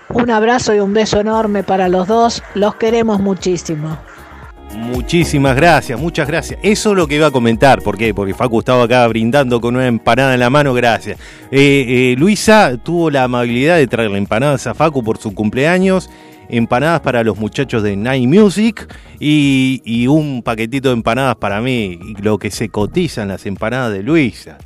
[0.10, 3.98] Un abrazo y un beso enorme para los dos, los queremos muchísimo.
[4.76, 6.60] Muchísimas gracias, muchas gracias.
[6.64, 7.82] Eso es lo que iba a comentar.
[7.82, 8.14] ¿Por qué?
[8.14, 11.20] Porque Facu estaba acá brindando con una empanada en la mano, gracias.
[11.52, 16.10] Eh, eh, Luisa tuvo la amabilidad de traerle empanadas a Facu por su cumpleaños,
[16.50, 18.88] empanadas para los muchachos de Night Music
[19.20, 24.04] y, y un paquetito de empanadas para mí, lo que se cotizan las empanadas de
[24.04, 24.58] Luisa.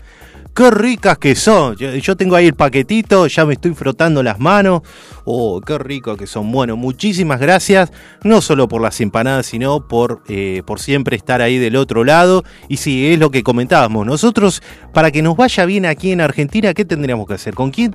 [0.57, 1.75] Qué ricas que son.
[1.75, 4.81] Yo, yo tengo ahí el paquetito, ya me estoy frotando las manos.
[5.29, 6.49] Oh, qué ricos que son.
[6.53, 7.91] Bueno, muchísimas gracias,
[8.23, 12.45] no solo por las empanadas, sino por, eh, por siempre estar ahí del otro lado.
[12.69, 14.05] Y sí, es lo que comentábamos.
[14.05, 14.63] Nosotros,
[14.93, 17.55] para que nos vaya bien aquí en Argentina, ¿qué tendríamos que hacer?
[17.55, 17.93] ¿Con quién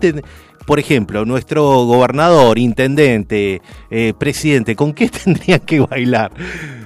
[0.66, 6.33] por ejemplo, nuestro gobernador, intendente, eh, presidente, ¿con qué tendrían que bailar?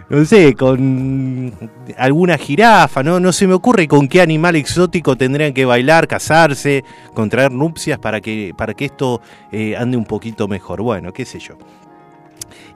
[0.09, 1.53] No sé, con
[1.99, 3.19] alguna jirafa, ¿no?
[3.19, 8.21] No se me ocurre con qué animal exótico tendrían que bailar, casarse, contraer nupcias para
[8.21, 9.21] que, para que esto
[9.51, 10.83] eh, ande un poquito mejor.
[10.83, 11.57] Bueno, qué sé yo.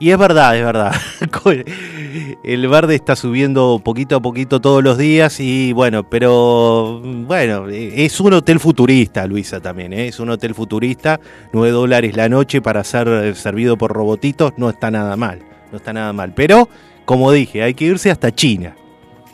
[0.01, 0.95] Y es verdad, es verdad.
[2.43, 8.19] El verde está subiendo poquito a poquito todos los días y bueno, pero bueno, es
[8.19, 10.07] un hotel futurista, Luisa también, ¿eh?
[10.07, 11.19] es un hotel futurista,
[11.53, 15.93] 9 dólares la noche para ser servido por robotitos, no está nada mal, no está
[15.93, 16.33] nada mal.
[16.33, 16.67] Pero,
[17.05, 18.75] como dije, hay que irse hasta China,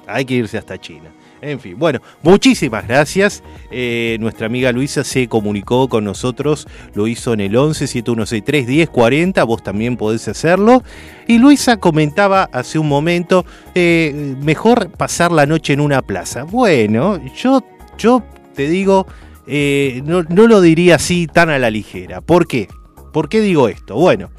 [0.05, 1.11] hay que irse hasta China.
[1.41, 3.43] En fin, bueno, muchísimas gracias.
[3.69, 9.43] Eh, nuestra amiga Luisa se comunicó con nosotros, lo hizo en el 11 7163 1040,
[9.43, 10.83] vos también podés hacerlo.
[11.27, 16.43] Y Luisa comentaba hace un momento, eh, mejor pasar la noche en una plaza.
[16.43, 17.63] Bueno, yo,
[17.99, 18.23] yo
[18.55, 19.05] te digo,
[19.45, 22.21] eh, no, no lo diría así tan a la ligera.
[22.21, 22.67] ¿Por qué?
[23.13, 23.95] ¿Por qué digo esto?
[23.95, 24.31] Bueno,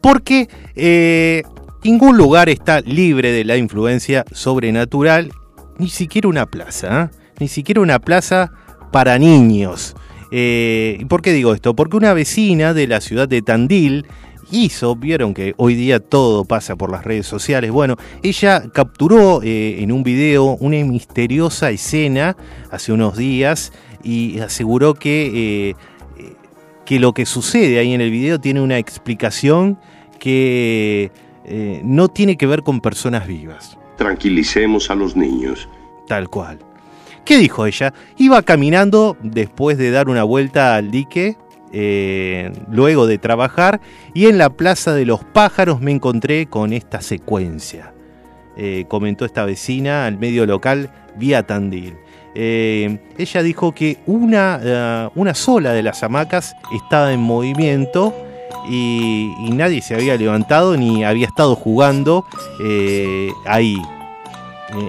[0.00, 0.48] porque
[1.84, 5.32] ningún lugar está libre de la influencia sobrenatural,
[5.80, 7.16] ni siquiera una plaza, ¿eh?
[7.40, 8.52] ni siquiera una plaza
[8.92, 9.96] para niños.
[10.30, 11.74] Eh, ¿y ¿Por qué digo esto?
[11.74, 14.06] Porque una vecina de la ciudad de Tandil
[14.52, 19.82] hizo, vieron que hoy día todo pasa por las redes sociales, bueno, ella capturó eh,
[19.82, 22.36] en un video una misteriosa escena
[22.70, 23.72] hace unos días
[24.04, 25.70] y aseguró que...
[25.70, 25.74] eh,
[26.84, 29.78] que lo que sucede ahí en el video tiene una explicación
[30.18, 31.12] que
[31.84, 33.78] no tiene que ver con personas vivas.
[34.00, 35.68] Tranquilicemos a los niños.
[36.08, 36.58] Tal cual.
[37.26, 37.92] ¿Qué dijo ella?
[38.16, 41.36] Iba caminando después de dar una vuelta al dique,
[41.70, 43.82] eh, luego de trabajar,
[44.14, 47.92] y en la Plaza de los Pájaros me encontré con esta secuencia.
[48.56, 51.98] Eh, comentó esta vecina al medio local vía Tandil.
[52.34, 58.14] Eh, ella dijo que una, una sola de las hamacas estaba en movimiento
[58.68, 62.24] y, nadie se había levantado ni había estado jugando
[62.62, 63.80] eh, ahí,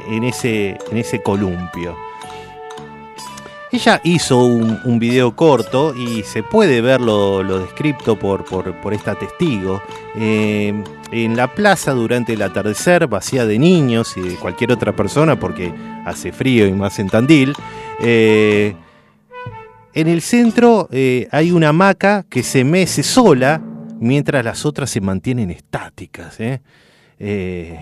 [0.09, 1.95] en ese, en ese columpio.
[3.71, 8.75] Ella hizo un, un video corto y se puede ver lo, lo descripto por, por,
[8.81, 9.81] por esta testigo.
[10.15, 10.73] Eh,
[11.11, 15.73] en la plaza durante el atardecer, vacía de niños y de cualquier otra persona porque
[16.05, 17.55] hace frío y más en Tandil.
[18.01, 18.75] eh,
[19.93, 23.61] en el centro eh, hay una hamaca que se mece sola
[23.99, 26.39] mientras las otras se mantienen estáticas.
[26.39, 26.61] ¿eh?
[27.19, 27.77] Eh,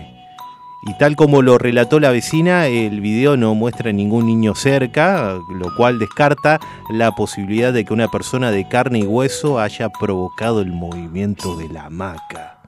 [0.86, 5.74] y tal como lo relató la vecina, el video no muestra ningún niño cerca, lo
[5.76, 6.58] cual descarta
[6.90, 11.68] la posibilidad de que una persona de carne y hueso haya provocado el movimiento de
[11.68, 12.60] la hamaca.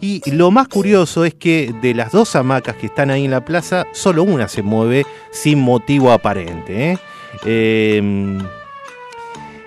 [0.00, 3.44] Y lo más curioso es que de las dos hamacas que están ahí en la
[3.44, 6.92] plaza, solo una se mueve sin motivo aparente.
[6.92, 6.98] ¿eh?
[7.44, 7.98] Eh,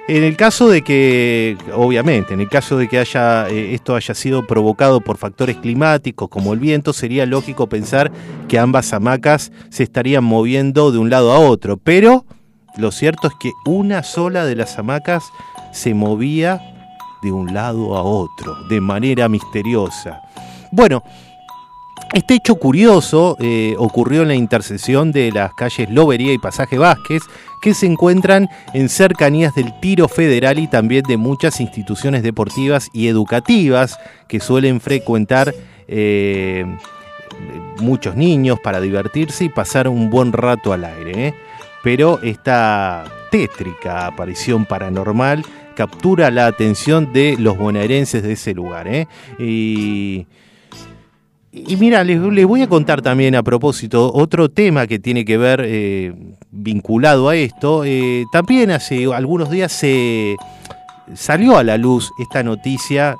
[0.09, 4.13] en el caso de que, obviamente, en el caso de que haya, eh, esto haya
[4.13, 8.09] sido provocado por factores climáticos como el viento, sería lógico pensar
[8.47, 11.75] que ambas hamacas se estarían moviendo de un lado a otro.
[11.75, 12.25] Pero
[12.77, 15.23] Lo cierto es que una sola de las hamacas
[15.71, 16.61] se movía
[17.23, 20.21] de un lado a otro, de manera misteriosa.
[20.71, 21.03] Bueno,
[22.13, 27.21] este hecho curioso eh, ocurrió en la intersección de las calles Lobería y Pasaje Vázquez,
[27.61, 33.07] que se encuentran en cercanías del tiro federal y también de muchas instituciones deportivas y
[33.07, 35.53] educativas que suelen frecuentar
[35.87, 36.65] eh,
[37.79, 41.27] muchos niños para divertirse y pasar un buen rato al aire.
[41.27, 41.33] ¿eh?
[41.83, 45.43] Pero esta tétrica aparición paranormal
[45.75, 48.87] captura la atención de los bonaerenses de ese lugar.
[49.37, 50.25] Y
[51.65, 55.61] y mira, les, voy a contar también a propósito otro tema que tiene que ver
[55.65, 56.13] eh,
[56.51, 57.83] vinculado a esto.
[57.85, 60.35] Eh, también hace algunos días se
[61.13, 63.15] salió a la luz esta noticia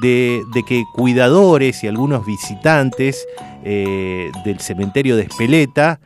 [0.00, 3.26] de, que cuidadores y algunos visitantes
[3.64, 6.00] eh, del cementerio de Espeleta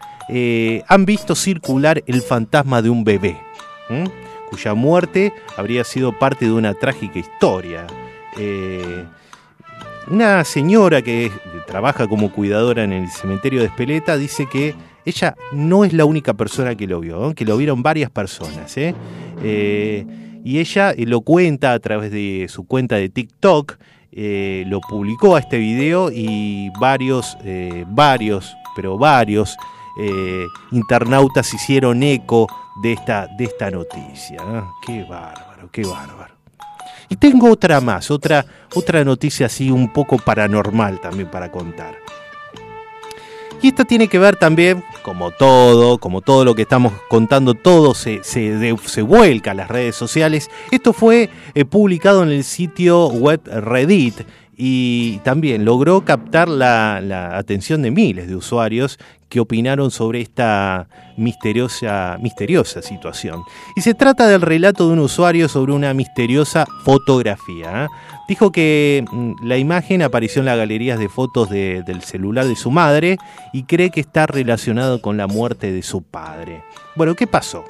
[0.86, 3.36] han visto circular el fantasma de un bebé,
[4.48, 7.84] cuya muerte habría sido parte de una trágica historia.
[10.08, 11.30] Una señora que
[11.66, 14.74] trabaja como cuidadora en el cementerio de Espeleta dice que
[15.04, 18.76] ella no es la única persona que lo vio, que lo vieron varias personas.
[18.76, 18.94] ¿eh?
[19.42, 20.06] Eh,
[20.44, 23.78] y ella eh, lo cuenta a través de su cuenta de TikTok,
[24.12, 29.56] eh, lo publicó a este video y varios, eh, varios, pero varios
[30.70, 32.46] internautas hicieron eco
[32.82, 34.38] de esta, de esta noticia.
[34.42, 34.72] ¿no?
[34.86, 36.29] Qué bárbaro, qué bárbaro.
[37.10, 41.98] Y tengo otra más, otra, otra noticia así un poco paranormal también para contar.
[43.62, 47.94] Y esta tiene que ver también, como todo, como todo lo que estamos contando, todo
[47.94, 50.48] se, se, se vuelca a las redes sociales.
[50.70, 54.22] Esto fue eh, publicado en el sitio web Reddit
[54.62, 56.98] y también logró captar la,
[57.38, 58.98] atención de miles de usuarios
[59.30, 60.86] que opinaron sobre esta
[61.16, 63.42] misteriosa, misteriosa situación.
[63.74, 67.84] Y se trata del relato de un usuario sobre una misteriosa fotografía.
[67.84, 67.88] ¿eh?
[68.28, 72.56] Dijo que mm, la imagen apareció en las galerías de fotos de- del celular de
[72.56, 73.16] su madre
[73.54, 76.62] y cree que está relacionado con la muerte de su padre.
[76.96, 77.64] Bueno, ¿qué pasó?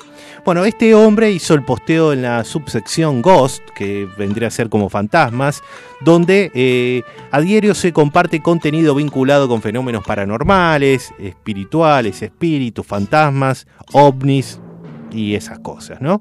[0.45, 4.89] Bueno, este hombre hizo el posteo en la subsección Ghost, que vendría a ser como
[4.89, 5.62] fantasmas,
[6.01, 14.61] donde eh, a diario se comparte contenido vinculado con fenómenos paranormales, espirituales, espíritus, fantasmas, ovnis
[15.12, 16.20] y esas cosas, ¿no?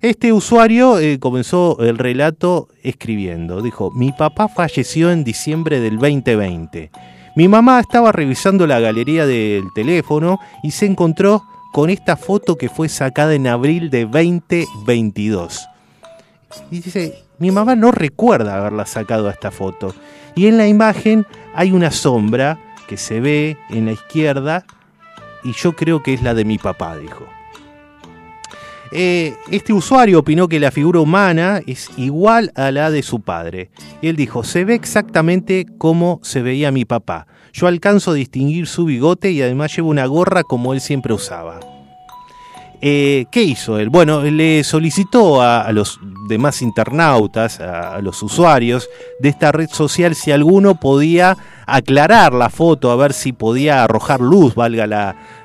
[0.00, 6.90] Este usuario eh, comenzó el relato escribiendo, dijo, mi papá falleció en diciembre del 2020.
[7.36, 12.68] Mi mamá estaba revisando la galería del teléfono y se encontró con esta foto que
[12.68, 15.68] fue sacada en abril de 2022.
[16.70, 19.94] Y dice, mi mamá no recuerda haberla sacado a esta foto.
[20.34, 22.58] Y en la imagen hay una sombra
[22.88, 24.64] que se ve en la izquierda
[25.44, 27.26] y yo creo que es la de mi papá, dijo.
[28.92, 33.70] Eh, este usuario opinó que la figura humana es igual a la de su padre.
[34.02, 37.26] Y él dijo, se ve exactamente como se veía mi papá.
[37.52, 41.60] Yo alcanzo a distinguir su bigote y además lleva una gorra como él siempre usaba.
[42.82, 43.90] Eh, ¿Qué hizo él?
[43.90, 48.88] Bueno, le solicitó a, los demás internautas, a, los usuarios
[49.18, 51.36] de esta red social, si alguno podía
[51.66, 54.86] aclarar la foto, a ver si podía arrojar luz, valga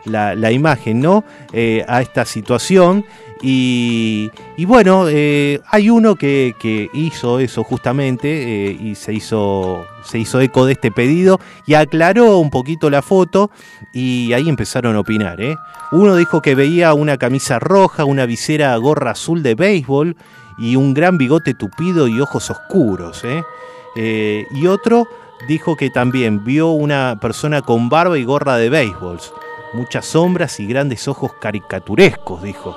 [0.05, 1.25] la imagen, ¿no?
[1.51, 3.05] Eh, a esta situación.
[3.41, 4.31] Y,
[4.65, 10.39] bueno, eh, hay uno que, que hizo eso justamente eh, y se hizo, se hizo
[10.39, 13.51] eco de este pedido y aclaró un poquito la foto
[13.93, 15.41] y ahí empezaron a opinar.
[15.41, 15.57] ¿eh?
[15.91, 20.15] Uno dijo que veía una camisa roja, una visera gorra azul de béisbol
[20.57, 23.23] y un gran bigote tupido y ojos oscuros.
[23.95, 25.07] Eh, y otro
[25.47, 29.19] dijo que también vio una persona con barba y gorra de béisbol.
[29.73, 32.75] Muchas sombras y grandes ojos caricaturescos, dijo.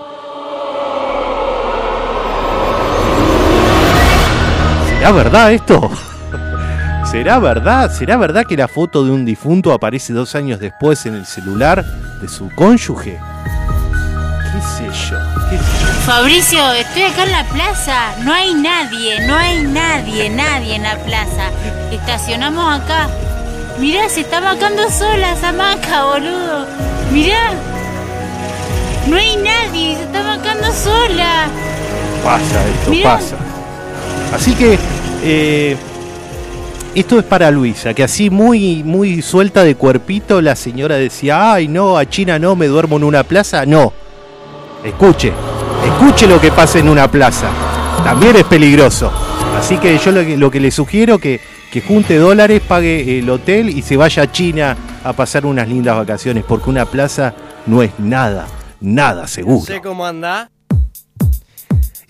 [4.98, 5.90] ¿Será verdad esto?
[7.10, 7.88] ¿Será verdad?
[7.92, 11.84] ¿Será verdad que la foto de un difunto aparece dos años después en el celular
[12.20, 13.16] de su cónyuge?
[14.52, 15.16] ¿Qué sé yo?
[15.50, 15.86] ¿Qué sé yo?
[16.04, 17.94] Fabricio, estoy acá en la plaza.
[18.24, 21.50] No hay nadie, no hay nadie, nadie en la plaza.
[21.92, 23.06] Estacionamos acá.
[23.78, 26.66] Mirá, se está macando sola esa maca, boludo.
[27.12, 27.52] Mirá.
[29.06, 31.46] No hay nadie, se está macando sola.
[32.24, 33.14] Pasa esto, Mirá.
[33.14, 33.36] pasa.
[34.32, 34.78] Así que
[35.22, 35.76] eh,
[36.94, 41.68] esto es para Luisa, que así muy, muy suelta de cuerpito la señora decía, ay
[41.68, 43.64] no, a China no, me duermo en una plaza.
[43.66, 43.92] No,
[44.84, 45.32] escuche,
[45.84, 47.50] escuche lo que pasa en una plaza.
[48.04, 49.12] También es peligroso.
[49.58, 53.28] Así que yo lo que, lo que le sugiero que, que junte dólares, pague el
[53.28, 57.34] hotel y se vaya a China a pasar unas lindas vacaciones, porque una plaza
[57.66, 58.46] no es nada,
[58.80, 59.64] nada seguro.
[59.64, 60.50] sé cómo anda.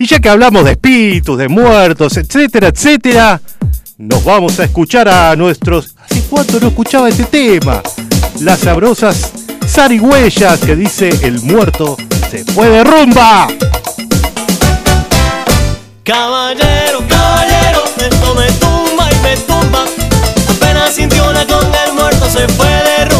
[0.01, 3.41] Y ya que hablamos de espíritus, de muertos, etcétera, etcétera,
[3.97, 5.93] nos vamos a escuchar a nuestros...
[5.99, 7.81] ¿Hace cuánto no escuchaba este tema?
[8.39, 9.33] Las sabrosas
[9.67, 11.97] zarigüeyas que dice el muerto
[12.31, 13.49] se fue de rumba.
[16.05, 19.83] Caballero, caballero, esto me tumba y me tumba.
[20.47, 23.18] Apenas sintió la con el muerto se fue de rumba.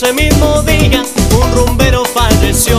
[0.00, 1.02] Ese mismo día
[1.34, 2.78] un rumbero falleció.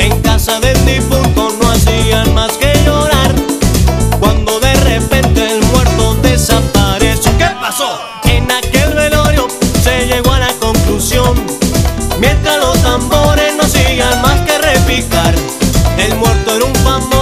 [0.00, 3.32] En casa del difunto no hacían más que llorar.
[4.18, 7.30] Cuando de repente el muerto desapareció.
[7.38, 7.96] ¿Qué pasó?
[8.24, 9.46] En aquel velorio
[9.84, 11.32] se llegó a la conclusión.
[12.18, 15.36] Mientras los tambores no sigan más que repicar.
[15.96, 17.21] El muerto era un famoso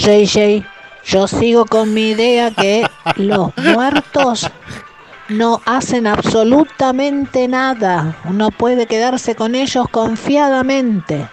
[0.00, 0.64] JJ,
[1.04, 2.86] yo sigo con mi idea que
[3.16, 4.50] los muertos
[5.28, 8.16] no hacen absolutamente nada.
[8.24, 11.28] Uno puede quedarse con ellos confiadamente.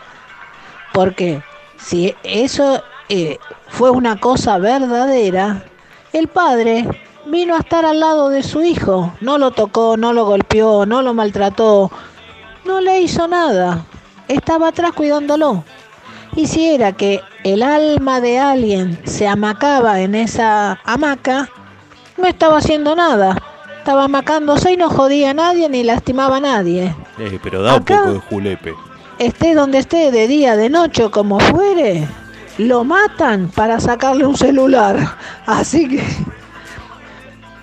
[0.94, 1.42] Porque
[1.78, 3.38] si eso eh,
[3.70, 5.64] fue una cosa verdadera,
[6.12, 6.88] el padre
[7.26, 9.14] vino a estar al lado de su hijo.
[9.22, 11.90] No lo tocó, no lo golpeó, no lo maltrató,
[12.66, 13.86] no le hizo nada.
[14.28, 15.64] Estaba atrás cuidándolo.
[16.38, 21.50] Y si era que el alma de alguien se amacaba en esa hamaca,
[22.16, 23.42] no estaba haciendo nada.
[23.80, 26.96] Estaba amacándose y no jodía a nadie ni lastimaba a nadie.
[27.18, 28.02] Eh, pero da un Acá.
[28.02, 28.76] poco de julepe.
[29.18, 32.08] Esté donde esté, de día, de noche como fuere,
[32.60, 35.16] lo matan para sacarle un celular.
[35.48, 36.04] Así que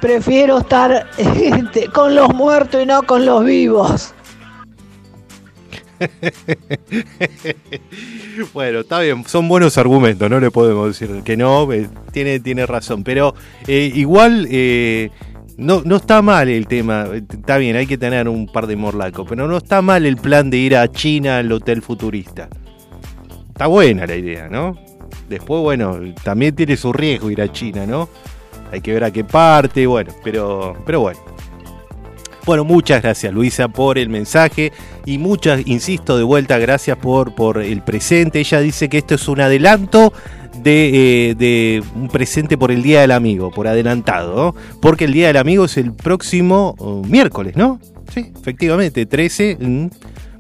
[0.01, 4.15] prefiero estar este, con los muertos y no con los vivos.
[8.53, 12.67] Bueno, está bien, son buenos argumentos, no le podemos decir que no, eh, tiene, tiene
[12.67, 13.35] razón, pero
[13.67, 15.11] eh, igual eh,
[15.57, 19.27] no, no está mal el tema, está bien, hay que tener un par de morlacos,
[19.29, 22.49] pero no está mal el plan de ir a China al hotel futurista.
[23.49, 24.77] Está buena la idea, ¿no?
[25.29, 28.09] Después, bueno, también tiene su riesgo ir a China, ¿no?
[28.73, 31.34] Hay que ver a qué parte, bueno, pero, pero bueno.
[32.47, 34.71] Bueno, muchas gracias Luisa por el mensaje
[35.07, 38.39] y muchas, insisto, de vuelta, gracias por, por el presente.
[38.41, 40.13] Ella dice que esto es un adelanto
[40.63, 44.55] de, eh, de un presente por el Día del Amigo, por adelantado, ¿no?
[44.81, 47.81] porque el Día del Amigo es el próximo oh, miércoles, ¿no?
[48.13, 49.87] Sí, efectivamente, 13 mm,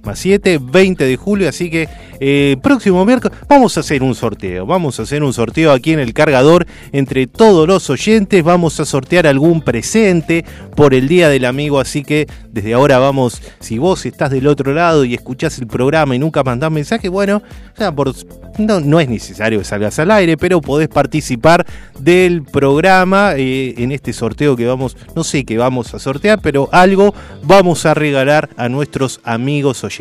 [0.05, 1.88] más 7, 20 de julio, así que
[2.20, 5.98] eh, próximo miércoles vamos a hacer un sorteo, vamos a hacer un sorteo aquí en
[5.98, 10.44] el cargador entre todos los oyentes, vamos a sortear algún presente
[10.76, 14.72] por el Día del Amigo, así que desde ahora vamos, si vos estás del otro
[14.72, 17.42] lado y escuchás el programa y nunca mandás mensaje, bueno,
[17.78, 18.12] ya por,
[18.59, 21.66] no, es necesario que salgas al aire, pero podés participar
[21.98, 26.68] del programa eh, en este sorteo que vamos, no sé qué vamos a sortear, pero
[26.72, 29.93] algo vamos a regalar a nuestros amigos oyentes.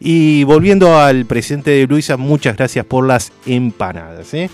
[0.00, 4.32] Y volviendo al presidente de Luisa, muchas gracias por las empanadas.
[4.34, 4.50] ¿eh?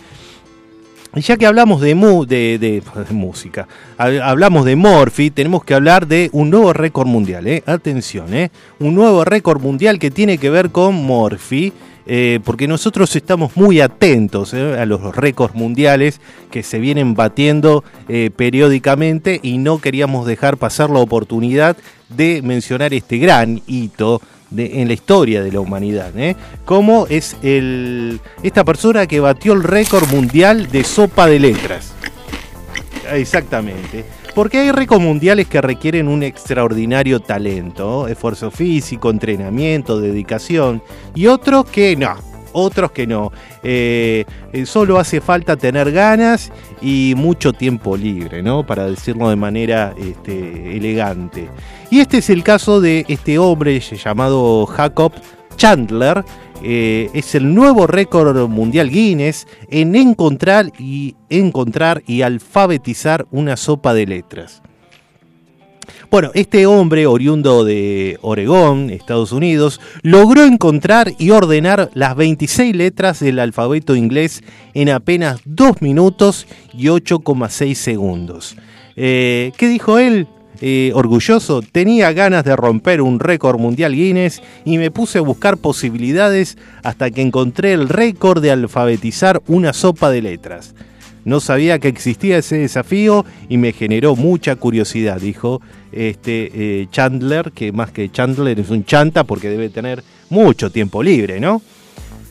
[1.15, 2.83] Ya que hablamos de, mu- de, de-
[3.15, 7.47] música, hab- hablamos de Morphy, tenemos que hablar de un nuevo récord mundial.
[7.47, 7.63] ¿eh?
[7.67, 8.51] Atención, ¿eh?
[8.79, 11.73] un nuevo récord mundial que tiene que ver con Morphy.
[12.45, 17.85] porque nosotros estamos muy atentos a los récords mundiales que se vienen batiendo
[18.35, 21.77] periódicamente y no queríamos dejar pasar la oportunidad
[22.09, 24.21] de mencionar este gran hito
[24.55, 26.37] de- en la historia de la humanidad, ¿eh?
[26.65, 31.93] como es el, esta persona que batió el récord mundial de sopa de letras.
[33.13, 34.05] Exactamente.
[34.35, 40.83] Porque hay récords mundiales que requieren un extraordinario talento, esfuerzo físico, entrenamiento, dedicación,
[41.15, 42.15] y otros que no,
[42.53, 43.33] otros que no.
[43.63, 48.67] Eh, eh, solo hace falta tener ganas y mucho tiempo libre, ¿no?
[48.67, 51.49] Para decirlo de manera este, elegante.
[51.91, 55.13] Y este es el caso de este hombre llamado Jacob
[55.57, 56.25] Chandler.
[56.65, 63.95] eh, es el nuevo récord mundial Guinness en encontrar y encontrar y alfabetizar una sopa
[63.95, 64.63] de letras.
[66.13, 73.21] Bueno, este hombre, oriundo de Oregón, Estados Unidos, logró encontrar y ordenar las 26 letras
[73.21, 74.43] del alfabeto inglés
[74.75, 78.57] en apenas 2 minutos y 8,6 segundos.
[78.95, 80.27] Eh, ¿Qué dijo él?
[80.61, 85.57] Eh, orgulloso, tenía ganas de romper un récord mundial Guinness y me puse a buscar
[85.57, 90.75] posibilidades hasta que encontré el récord de alfabetizar una sopa de letras.
[91.25, 97.53] No sabía que existía ese desafío y me generó mucha curiosidad, dijo este eh, Chandler,
[97.53, 101.63] que más que Chandler es un chanta porque debe tener mucho tiempo libre, ¿no?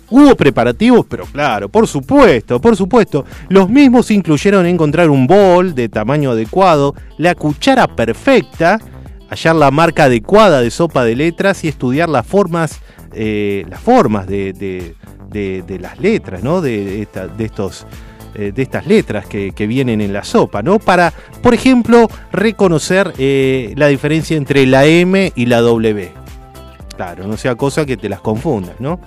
[0.09, 3.24] Hubo preparativos, pero claro, por supuesto, por supuesto.
[3.47, 8.82] Los mismos incluyeron encontrar un bol de tamaño adecuado, la cuchara perfecta,
[9.30, 12.82] hallar la marca adecuada de sopa de letras y estudiar las formas,
[13.14, 14.95] eh, las formas de,
[15.80, 16.59] las letras, ¿no?
[16.59, 17.07] De
[17.39, 17.86] estos
[18.36, 20.80] eh, de estas letras que, vienen en la sopa, ¿no?
[20.80, 26.12] Para, por ejemplo, reconocer eh, la diferencia entre la M y la W.
[26.96, 29.00] Claro, no sea cosa que te las confundas, ¿no?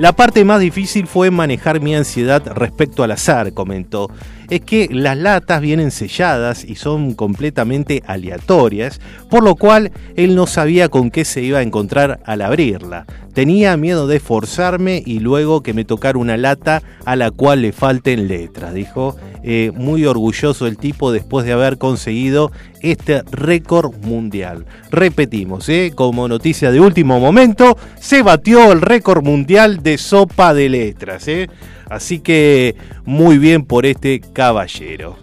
[0.00, 4.08] La parte más difícil fue manejar mi ansiedad respecto al azar, comentó.
[4.48, 10.46] Es que las latas vienen selladas y son completamente aleatorias, por lo cual él no
[10.46, 13.04] sabía con qué se iba a encontrar al abrirla.
[13.34, 17.72] Tenía miedo de forzarme y luego que me tocara una lata a la cual le
[17.72, 19.16] falten letras, dijo.
[19.42, 22.52] Eh, muy orgulloso el tipo después de haber conseguido
[22.82, 24.66] este récord mundial.
[24.90, 25.92] Repetimos, ¿eh?
[25.94, 31.26] como noticia de último momento, se batió el récord mundial de sopa de letras.
[31.28, 31.48] ¿eh?
[31.88, 35.16] Así que muy bien por este caballero.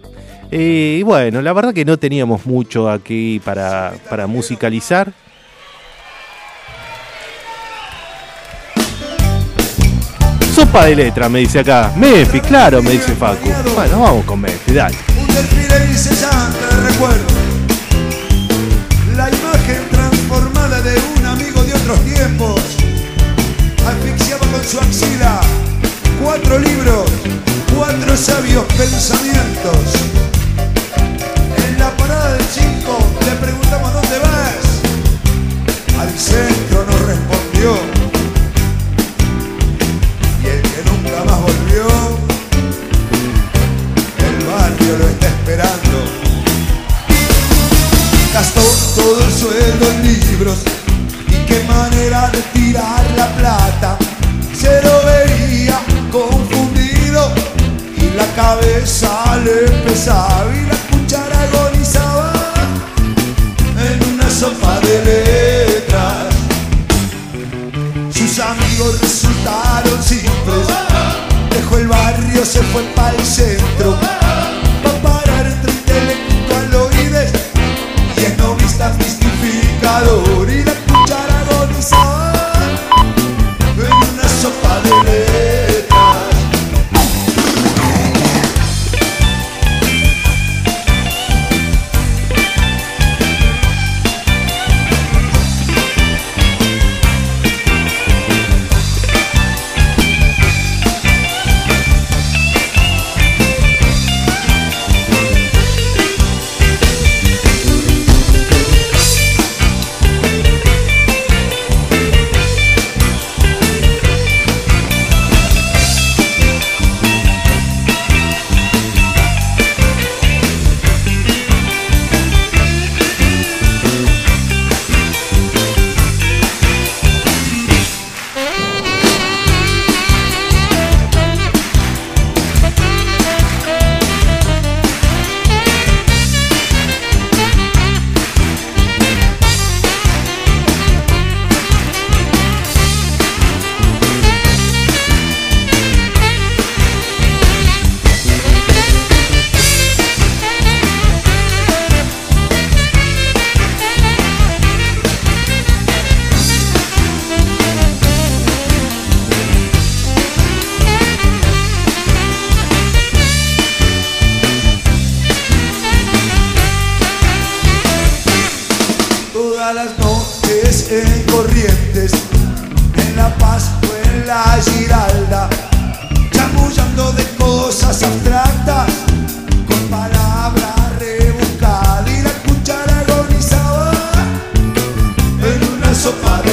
[0.49, 5.13] Eh, y bueno, la verdad que no teníamos mucho aquí para, para musicalizar.
[10.57, 11.91] Sopa de letra, me dice acá.
[11.95, 13.47] Memphis, claro, me dice Facu.
[13.75, 14.97] Bueno, vamos con Memphis, dale.
[15.15, 17.25] Un desfile incesante de recuerdo.
[19.15, 22.59] La imagen transformada de un amigo de otros tiempos.
[23.85, 25.41] Asfixiaba con su axila
[26.23, 27.05] cuatro libros,
[27.77, 29.77] cuatro sabios pensamientos.
[31.67, 32.97] En la parada del 5
[33.27, 33.93] le preguntamos
[48.37, 48.61] Gastó
[49.01, 50.59] todo el sueldo en libros
[51.27, 53.97] y qué manera de tirar la plata.
[54.53, 55.79] Se lo veía
[56.11, 57.33] confundido
[57.97, 62.31] y la cabeza le pesaba y la cuchara agonizaba
[63.89, 66.35] en una sopa de letras.
[68.11, 70.67] Sus amigos resultaron simples.
[71.49, 73.56] Dejó el barrio, se fue el centro.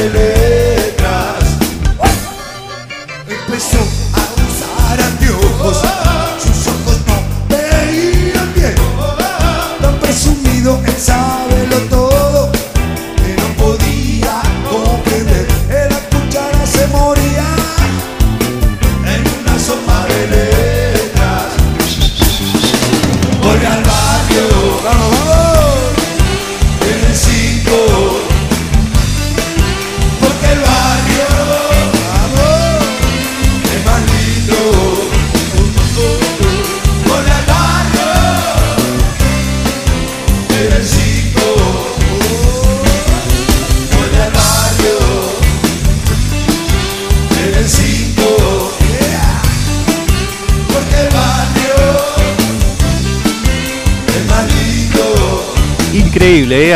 [0.04, 0.33] Sopa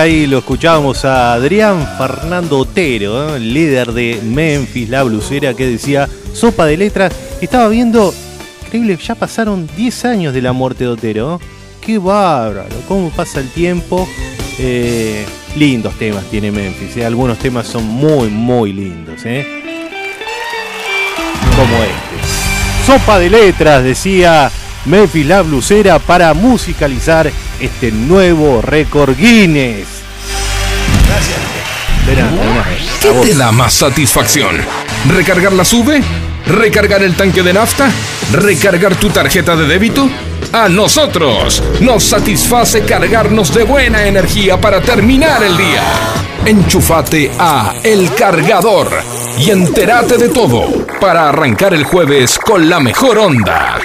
[0.09, 3.40] ahí lo escuchábamos a Adrián Fernando Otero, ¿eh?
[3.40, 7.12] líder de Memphis, la blusera, que decía sopa de letras.
[7.42, 8.14] Estaba viendo,
[8.64, 11.38] increíble, ya pasaron 10 años de la muerte de Otero.
[11.84, 14.09] Qué bárbaro, cómo pasa el tiempo.
[14.59, 17.04] Eh, lindos temas tiene Memphis, ¿eh?
[17.04, 19.20] algunos temas son muy, muy lindos.
[19.20, 19.36] Como
[21.82, 22.86] este.
[22.86, 24.50] Sopa de letras, decía
[24.86, 27.30] Memphis la blusera para musicalizar
[27.61, 29.97] este nuevo récord Guinness.
[33.00, 33.26] ¿Qué vos.
[33.26, 34.56] te da más satisfacción?
[35.09, 36.02] ¿Recargar la sube?
[36.46, 37.90] ¿Recargar el tanque de nafta?
[38.32, 40.09] ¿Recargar tu tarjeta de débito?
[40.52, 45.82] A nosotros nos satisface cargarnos de buena energía para terminar el día.
[46.46, 48.88] Enchufate a El Cargador
[49.38, 53.78] y entérate de todo para arrancar el jueves con la mejor onda.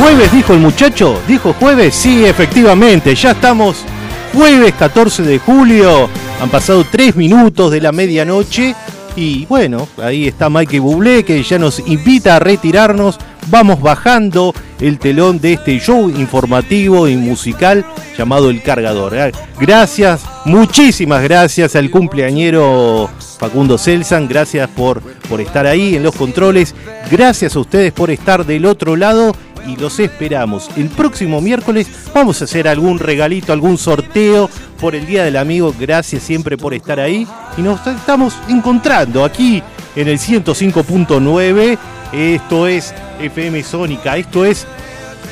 [0.00, 1.20] ¿Jueves dijo el muchacho?
[1.26, 1.94] ¿Dijo jueves?
[1.96, 3.84] Sí, efectivamente, ya estamos
[4.32, 6.08] jueves 14 de julio.
[6.40, 8.74] Han pasado 3 minutos de la medianoche.
[9.16, 13.18] Y bueno, ahí está Mike Bublé que ya nos invita a retirarnos.
[13.48, 17.84] Vamos bajando el telón de este show informativo y musical
[18.16, 19.16] llamado El Cargador.
[19.16, 24.28] Eh, Gracias, muchísimas gracias al cumpleañero Facundo Celsan.
[24.28, 26.74] Gracias por, por estar ahí en los controles.
[27.10, 29.34] Gracias a ustedes por estar del otro lado
[29.70, 30.68] y los esperamos.
[30.76, 34.50] El próximo miércoles vamos a hacer algún regalito, algún sorteo
[34.80, 35.74] por el Día del Amigo.
[35.78, 37.26] Gracias siempre por estar ahí.
[37.56, 39.62] Y nos estamos encontrando aquí
[39.94, 41.78] en el 105.9.
[42.12, 44.16] Esto es FM Sónica.
[44.16, 44.66] Esto es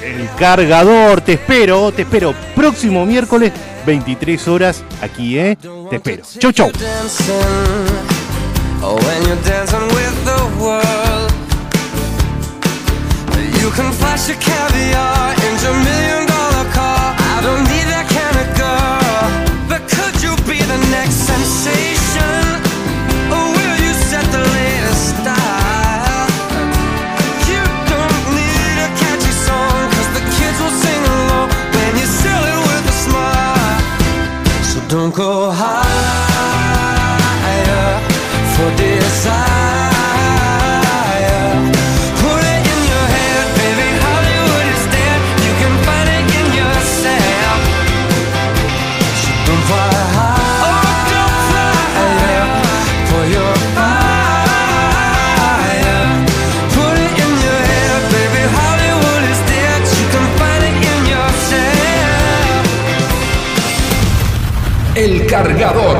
[0.02, 1.20] El Cargador.
[1.20, 2.34] Te espero, te espero.
[2.54, 3.52] Próximo miércoles,
[3.86, 5.56] 23 horas aquí, ¿eh?
[5.90, 6.22] Te espero.
[6.38, 6.70] Chau, chau.
[13.80, 15.37] and flash of caviar
[65.38, 65.97] Cargador.